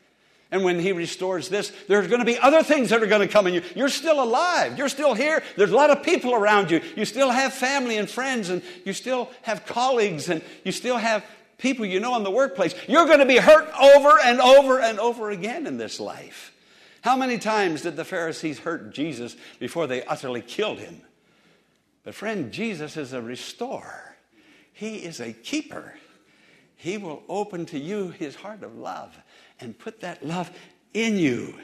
And 0.52 0.64
when 0.64 0.80
He 0.80 0.92
restores 0.92 1.50
this, 1.50 1.72
there's 1.88 2.08
going 2.08 2.20
to 2.20 2.26
be 2.26 2.38
other 2.38 2.64
things 2.64 2.90
that 2.90 3.02
are 3.02 3.08
going 3.08 3.28
to 3.28 3.28
come 3.28 3.48
in 3.48 3.54
you. 3.54 3.62
You're 3.76 3.90
still 3.90 4.24
alive. 4.24 4.78
You're 4.78 4.90
still 4.90 5.14
here. 5.14 5.44
There's 5.58 5.72
a 5.72 5.76
lot 5.76 5.90
of 5.90 6.04
people 6.04 6.34
around 6.34 6.72
you. 6.72 6.82
You 6.96 7.06
still 7.06 7.32
have 7.32 7.54
family 7.54 7.98
and 7.98 8.10
friends, 8.10 8.50
and 8.50 8.62
you 8.86 8.94
still 8.94 9.30
have 9.42 9.66
colleagues, 9.66 10.30
and 10.30 10.42
you 10.64 10.72
still 10.72 10.98
have 10.98 11.26
people 11.58 11.86
you 11.86 12.00
know 12.00 12.16
in 12.16 12.24
the 12.24 12.32
workplace. 12.32 12.76
You're 12.88 13.06
going 13.06 13.20
to 13.20 13.26
be 13.26 13.38
hurt 13.38 13.68
over 13.80 14.20
and 14.24 14.40
over 14.40 14.80
and 14.80 15.00
over 15.00 15.30
again 15.32 15.68
in 15.68 15.78
this 15.78 16.00
life. 16.00 16.52
How 17.02 17.16
many 17.16 17.38
times 17.38 17.84
did 17.84 17.96
the 17.96 18.06
Pharisees 18.06 18.60
hurt 18.60 18.92
Jesus 18.92 19.36
before 19.60 19.88
they 19.88 20.04
utterly 20.04 20.42
killed 20.42 20.80
him? 20.80 21.02
But, 22.04 22.16
friend, 22.16 22.52
Jesus 22.52 22.98
is 22.98 23.14
a 23.14 23.22
restorer, 23.22 24.16
He 24.74 24.98
is 24.98 25.20
a 25.20 25.34
keeper. 25.34 25.96
He 26.86 27.00
will 27.00 27.24
open 27.28 27.66
to 27.68 27.80
you 27.80 28.10
His 28.10 28.36
heart 28.36 28.62
of 28.62 28.78
love 28.78 29.18
and 29.60 29.76
put 29.76 30.02
that 30.02 30.24
love 30.24 30.52
in 30.94 31.18
you. 31.18 31.56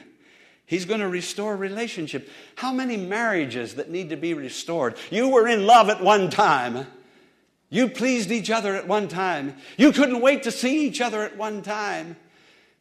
He's 0.66 0.84
going 0.84 0.98
to 0.98 1.06
restore 1.06 1.56
relationship. 1.56 2.28
How 2.56 2.72
many 2.72 2.96
marriages 2.96 3.76
that 3.76 3.88
need 3.88 4.08
to 4.08 4.16
be 4.16 4.34
restored? 4.34 4.96
You 5.12 5.28
were 5.28 5.46
in 5.46 5.64
love 5.64 5.90
at 5.90 6.02
one 6.02 6.28
time. 6.28 6.88
You 7.68 7.88
pleased 7.88 8.32
each 8.32 8.50
other 8.50 8.74
at 8.74 8.88
one 8.88 9.06
time. 9.06 9.54
You 9.76 9.92
couldn't 9.92 10.22
wait 10.22 10.42
to 10.42 10.50
see 10.50 10.88
each 10.88 11.00
other 11.00 11.22
at 11.22 11.36
one 11.36 11.62
time. 11.62 12.16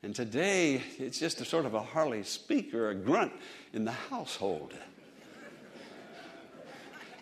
And 0.02 0.16
today, 0.16 0.82
it's 0.98 1.20
just 1.20 1.42
a 1.42 1.46
sort 1.46 1.68
of 1.68 1.76
a 1.76 1.82
Harley 1.84 2.24
speak 2.24 2.74
or 2.74 2.90
a 2.90 2.96
grunt 2.96 3.34
in 3.72 3.86
the 3.86 3.92
household. 3.92 4.74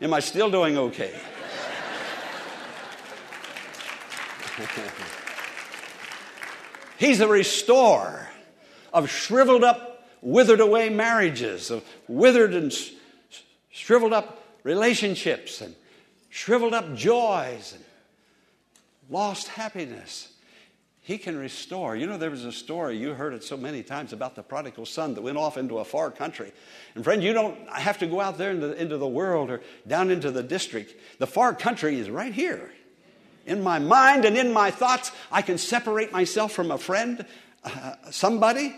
Am 0.02 0.14
I 0.14 0.22
still 0.22 0.50
doing 0.50 0.78
okay? 0.78 1.14
He's 6.98 7.22
a 7.22 7.28
restorer 7.28 8.28
of 8.94 9.10
shriveled 9.10 9.64
up, 9.64 10.08
withered 10.22 10.60
away 10.60 10.90
marriages, 10.90 11.72
of 11.72 11.84
withered 12.08 12.54
and 12.54 12.74
shriveled 13.70 14.14
up 14.14 14.44
relationships, 14.64 15.62
and 15.62 15.76
shriveled 16.30 16.74
up 16.74 16.96
joys, 16.96 17.74
and 17.74 17.84
lost 19.10 19.48
happiness. 19.48 20.34
He 21.02 21.18
can 21.18 21.40
restore. 21.40 21.96
You 21.96 22.06
know, 22.06 22.18
there 22.18 22.30
was 22.30 22.46
a 22.46 22.52
story, 22.52 22.98
you 22.98 23.14
heard 23.14 23.34
it 23.34 23.44
so 23.44 23.58
many 23.58 23.82
times 23.82 24.14
about 24.14 24.36
the 24.36 24.44
prodigal 24.44 24.86
son 24.86 25.16
that 25.16 25.22
went 25.22 25.38
off 25.38 25.58
into 25.58 25.80
a 25.80 25.86
far 25.86 26.12
country. 26.12 26.52
And 26.94 27.04
friend, 27.04 27.24
you 27.24 27.34
don't 27.34 27.58
have 27.70 27.98
to 28.00 28.08
go 28.08 28.22
out 28.22 28.38
there 28.38 28.52
into, 28.52 28.80
into 28.80 28.98
the 28.98 29.08
world 29.08 29.50
or 29.50 29.62
down 29.88 30.12
into 30.12 30.30
the 30.30 30.44
district. 30.44 30.94
The 31.18 31.26
far 31.26 31.56
country 31.56 31.98
is 31.98 32.10
right 32.10 32.34
here 32.34 32.70
in 33.50 33.62
my 33.64 33.80
mind 33.80 34.26
and 34.26 34.38
in 34.38 34.54
my 34.54 34.72
thoughts, 34.72 35.12
I 35.32 35.42
can 35.42 35.58
separate 35.58 36.12
myself 36.12 36.52
from 36.52 36.72
a 36.72 36.78
friend, 36.78 37.26
uh, 37.64 37.96
somebody, 38.12 38.76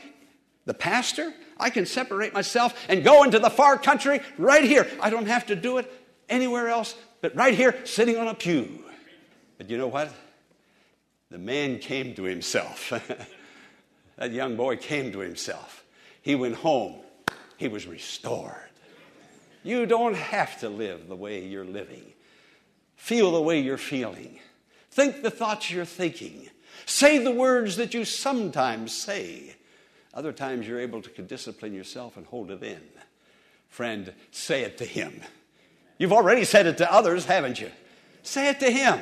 the 0.66 0.74
pastor. 0.74 1.34
I 1.58 1.70
can 1.70 1.86
separate 1.86 2.34
myself 2.34 2.74
and 2.90 3.04
go 3.04 3.24
into 3.24 3.38
the 3.38 3.50
far 3.50 3.78
country 3.78 4.22
right 4.38 4.64
here. 4.64 4.88
I 5.00 5.10
don't 5.10 5.28
have 5.28 5.46
to 5.48 5.56
do 5.56 5.78
it 5.78 5.92
anywhere 6.30 6.70
else 6.70 6.96
but 7.22 7.36
right 7.36 7.54
here, 7.54 7.80
sitting 7.86 8.18
on 8.18 8.28
a 8.28 8.34
pew. 8.34 8.68
But 9.58 9.70
you 9.70 9.78
know 9.78 9.88
what? 9.88 10.12
The 11.30 11.38
man 11.38 11.78
came 11.78 12.16
to 12.16 12.24
himself. 12.24 12.92
that 14.18 14.32
young 14.32 14.58
boy 14.58 14.78
came 14.78 15.12
to 15.12 15.20
himself. 15.20 15.86
He 16.22 16.36
went 16.36 16.56
home. 16.56 16.96
He 17.58 17.68
was 17.68 17.86
restored. 17.86 18.56
You 19.64 19.86
don't 19.86 20.16
have 20.16 20.60
to 20.62 20.70
live 20.70 21.08
the 21.08 21.16
way 21.16 21.46
you're 21.46 21.64
living, 21.64 22.04
feel 22.96 23.32
the 23.32 23.42
way 23.42 23.60
you're 23.60 23.78
feeling. 23.78 24.40
Think 24.92 25.24
the 25.24 25.32
thoughts 25.32 25.72
you're 25.72 25.86
thinking. 25.86 26.50
Say 26.86 27.18
the 27.18 27.32
words 27.32 27.78
that 27.78 27.94
you 27.94 28.06
sometimes 28.06 28.96
say. 28.96 29.56
Other 30.14 30.34
times 30.34 30.68
you're 30.68 30.82
able 30.82 31.02
to 31.02 31.22
discipline 31.22 31.74
yourself 31.74 32.18
and 32.18 32.26
hold 32.26 32.52
it 32.52 32.62
in. 32.62 32.82
Friend, 33.70 34.14
say 34.32 34.64
it 34.64 34.78
to 34.80 34.86
him. 34.86 35.22
You've 35.98 36.12
already 36.12 36.44
said 36.44 36.68
it 36.68 36.78
to 36.80 36.92
others, 36.92 37.26
haven't 37.26 37.62
you? 37.62 37.72
Say 38.24 38.50
it 38.50 38.60
to 38.60 38.70
him. 38.70 39.00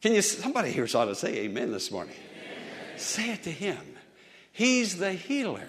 Can 0.00 0.14
you 0.14 0.22
somebody 0.22 0.72
here 0.72 0.86
ought 0.94 1.06
to 1.06 1.14
say 1.14 1.36
amen 1.40 1.72
this 1.72 1.90
morning? 1.90 2.14
Amen. 2.14 2.98
Say 2.98 3.32
it 3.32 3.42
to 3.42 3.50
him. 3.50 3.78
He's 4.50 4.96
the 4.96 5.12
healer. 5.12 5.68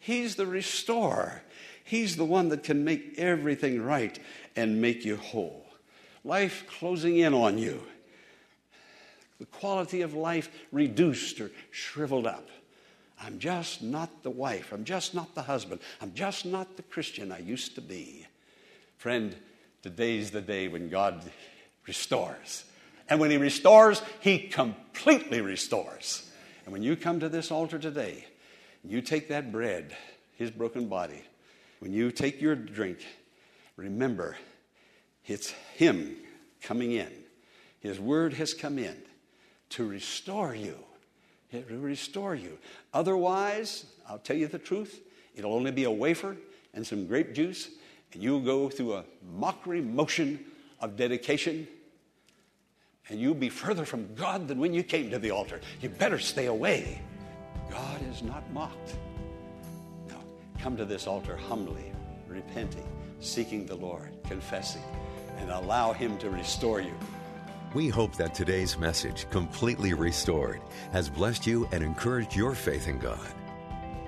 He's 0.00 0.34
the 0.34 0.46
restorer. 0.46 1.42
He's 1.84 2.16
the 2.16 2.24
one 2.24 2.48
that 2.48 2.64
can 2.64 2.84
make 2.84 3.14
everything 3.18 3.82
right 3.82 4.18
and 4.56 4.80
make 4.80 5.04
you 5.04 5.16
whole. 5.16 5.66
Life 6.24 6.64
closing 6.68 7.18
in 7.18 7.32
on 7.32 7.58
you 7.58 7.82
the 9.38 9.46
quality 9.46 10.02
of 10.02 10.14
life 10.14 10.50
reduced 10.72 11.40
or 11.40 11.50
shriveled 11.70 12.26
up. 12.26 12.48
I'm 13.20 13.38
just 13.38 13.82
not 13.82 14.22
the 14.22 14.30
wife. 14.30 14.72
I'm 14.72 14.84
just 14.84 15.14
not 15.14 15.34
the 15.34 15.42
husband. 15.42 15.80
I'm 16.00 16.14
just 16.14 16.46
not 16.46 16.76
the 16.76 16.82
Christian 16.82 17.32
I 17.32 17.38
used 17.38 17.74
to 17.74 17.80
be. 17.80 18.26
Friend, 18.96 19.34
today's 19.82 20.30
the 20.30 20.40
day 20.40 20.68
when 20.68 20.88
God 20.88 21.22
restores. 21.86 22.64
And 23.08 23.18
when 23.18 23.30
He 23.30 23.36
restores, 23.36 24.02
He 24.20 24.38
completely 24.38 25.40
restores. 25.40 26.30
And 26.64 26.72
when 26.72 26.82
you 26.82 26.96
come 26.96 27.20
to 27.20 27.28
this 27.28 27.50
altar 27.50 27.78
today, 27.78 28.24
you 28.84 29.00
take 29.00 29.28
that 29.28 29.50
bread, 29.50 29.96
His 30.36 30.50
broken 30.50 30.88
body, 30.88 31.22
when 31.80 31.92
you 31.92 32.10
take 32.10 32.40
your 32.40 32.54
drink, 32.54 32.98
remember 33.76 34.36
it's 35.26 35.50
Him 35.74 36.16
coming 36.60 36.92
in. 36.92 37.10
His 37.80 38.00
word 38.00 38.34
has 38.34 38.54
come 38.54 38.78
in 38.78 38.96
to 39.70 39.86
restore 39.86 40.54
you. 40.54 40.76
It 41.50 41.70
will 41.70 41.78
restore 41.78 42.34
you. 42.34 42.58
Otherwise, 42.92 43.86
I'll 44.08 44.18
tell 44.18 44.36
you 44.36 44.46
the 44.46 44.58
truth, 44.58 45.00
it'll 45.34 45.54
only 45.54 45.70
be 45.70 45.84
a 45.84 45.90
wafer 45.90 46.36
and 46.74 46.86
some 46.86 47.06
grape 47.06 47.32
juice, 47.32 47.70
and 48.12 48.22
you'll 48.22 48.40
go 48.40 48.68
through 48.68 48.94
a 48.94 49.04
mockery 49.36 49.80
motion 49.80 50.44
of 50.80 50.96
dedication, 50.96 51.66
and 53.08 53.18
you'll 53.18 53.34
be 53.34 53.48
further 53.48 53.84
from 53.84 54.14
God 54.14 54.48
than 54.48 54.58
when 54.58 54.74
you 54.74 54.82
came 54.82 55.10
to 55.10 55.18
the 55.18 55.30
altar. 55.30 55.60
You 55.80 55.88
better 55.88 56.18
stay 56.18 56.46
away. 56.46 57.00
God 57.70 58.00
is 58.10 58.22
not 58.22 58.50
mocked. 58.52 58.96
Now, 60.08 60.22
come 60.60 60.76
to 60.76 60.84
this 60.84 61.06
altar 61.06 61.36
humbly, 61.36 61.92
repenting, 62.26 62.86
seeking 63.20 63.64
the 63.64 63.74
Lord, 63.74 64.10
confessing, 64.26 64.82
and 65.38 65.50
allow 65.50 65.92
Him 65.92 66.18
to 66.18 66.30
restore 66.30 66.80
you. 66.80 66.94
We 67.74 67.88
hope 67.88 68.14
that 68.16 68.34
today's 68.34 68.78
message, 68.78 69.28
completely 69.28 69.92
restored, 69.92 70.62
has 70.90 71.10
blessed 71.10 71.46
you 71.46 71.68
and 71.70 71.84
encouraged 71.84 72.34
your 72.34 72.54
faith 72.54 72.88
in 72.88 72.98
God. 72.98 73.34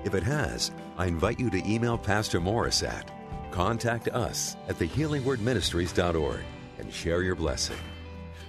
If 0.02 0.14
it 0.14 0.22
has, 0.22 0.70
I 0.96 1.06
invite 1.06 1.38
you 1.38 1.50
to 1.50 1.70
email 1.70 1.98
Pastor 1.98 2.40
Morris 2.40 2.82
at 2.82 3.10
contact 3.50 4.06
us 4.08 4.56
at 4.68 4.78
thehealingwordministries.org 4.78 6.40
and 6.78 6.92
share 6.92 7.22
your 7.22 7.34
blessing. 7.34 7.76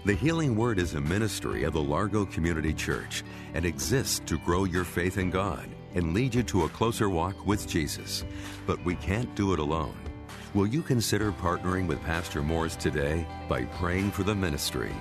The 0.05 0.13
Healing 0.13 0.55
Word 0.55 0.79
is 0.79 0.93
a 0.93 1.01
ministry 1.01 1.63
of 1.63 1.73
the 1.73 1.81
Largo 1.81 2.25
Community 2.25 2.73
Church 2.73 3.23
and 3.53 3.65
exists 3.65 4.19
to 4.27 4.37
grow 4.39 4.63
your 4.63 4.83
faith 4.83 5.17
in 5.17 5.29
God 5.29 5.67
and 5.95 6.13
lead 6.13 6.35
you 6.35 6.43
to 6.43 6.63
a 6.63 6.69
closer 6.69 7.09
walk 7.09 7.45
with 7.45 7.67
Jesus. 7.67 8.23
But 8.65 8.83
we 8.85 8.95
can't 8.95 9.33
do 9.35 9.53
it 9.53 9.59
alone. 9.59 9.97
Will 10.53 10.67
you 10.67 10.81
consider 10.81 11.31
partnering 11.31 11.87
with 11.87 12.03
Pastor 12.03 12.41
Morris 12.41 12.75
today 12.75 13.25
by 13.47 13.63
praying 13.63 14.11
for 14.11 14.23
the 14.23 14.35
ministry? 14.35 14.91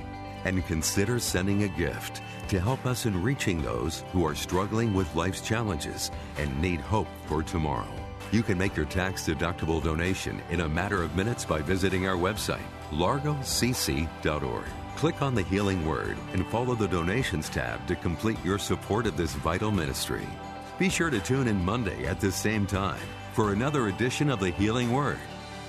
And 0.45 0.65
consider 0.65 1.19
sending 1.19 1.65
a 1.65 1.69
gift 1.69 2.23
to 2.51 2.61
help 2.61 2.87
us 2.87 3.05
in 3.05 3.21
reaching 3.21 3.61
those 3.61 4.05
who 4.13 4.25
are 4.25 4.37
struggling 4.37 4.95
with 4.95 5.13
life's 5.17 5.41
challenges 5.41 6.13
and 6.39 6.63
need 6.63 6.79
hope 6.79 7.09
for 7.27 7.43
tomorrow. 7.43 7.93
You 8.31 8.45
can 8.45 8.59
make 8.59 8.77
your 8.77 8.87
tax 8.87 9.27
deductible 9.27 9.83
donation 9.83 10.41
in 10.51 10.61
a 10.61 10.69
matter 10.69 11.03
of 11.03 11.17
minutes 11.17 11.45
by 11.45 11.59
visiting 11.63 12.07
our 12.07 12.17
website, 12.17 12.63
largocc.org. 12.93 14.65
Click 14.95 15.21
on 15.21 15.35
the 15.35 15.43
Healing 15.43 15.85
Word 15.85 16.17
and 16.33 16.47
follow 16.47 16.77
the 16.77 16.87
Donations 16.87 17.49
tab 17.49 17.85
to 17.89 17.97
complete 17.97 18.39
your 18.45 18.59
support 18.59 19.05
of 19.05 19.17
this 19.17 19.35
vital 19.35 19.73
ministry. 19.73 20.29
Be 20.79 20.89
sure 20.89 21.11
to 21.11 21.19
tune 21.19 21.49
in 21.49 21.65
Monday 21.65 22.07
at 22.07 22.21
the 22.21 22.31
same 22.31 22.69
time 22.69 23.01
for 23.33 23.53
another 23.53 23.89
edition 23.89 24.31
of 24.31 24.39
the 24.39 24.51
Healing 24.51 24.93
Word. 24.93 25.19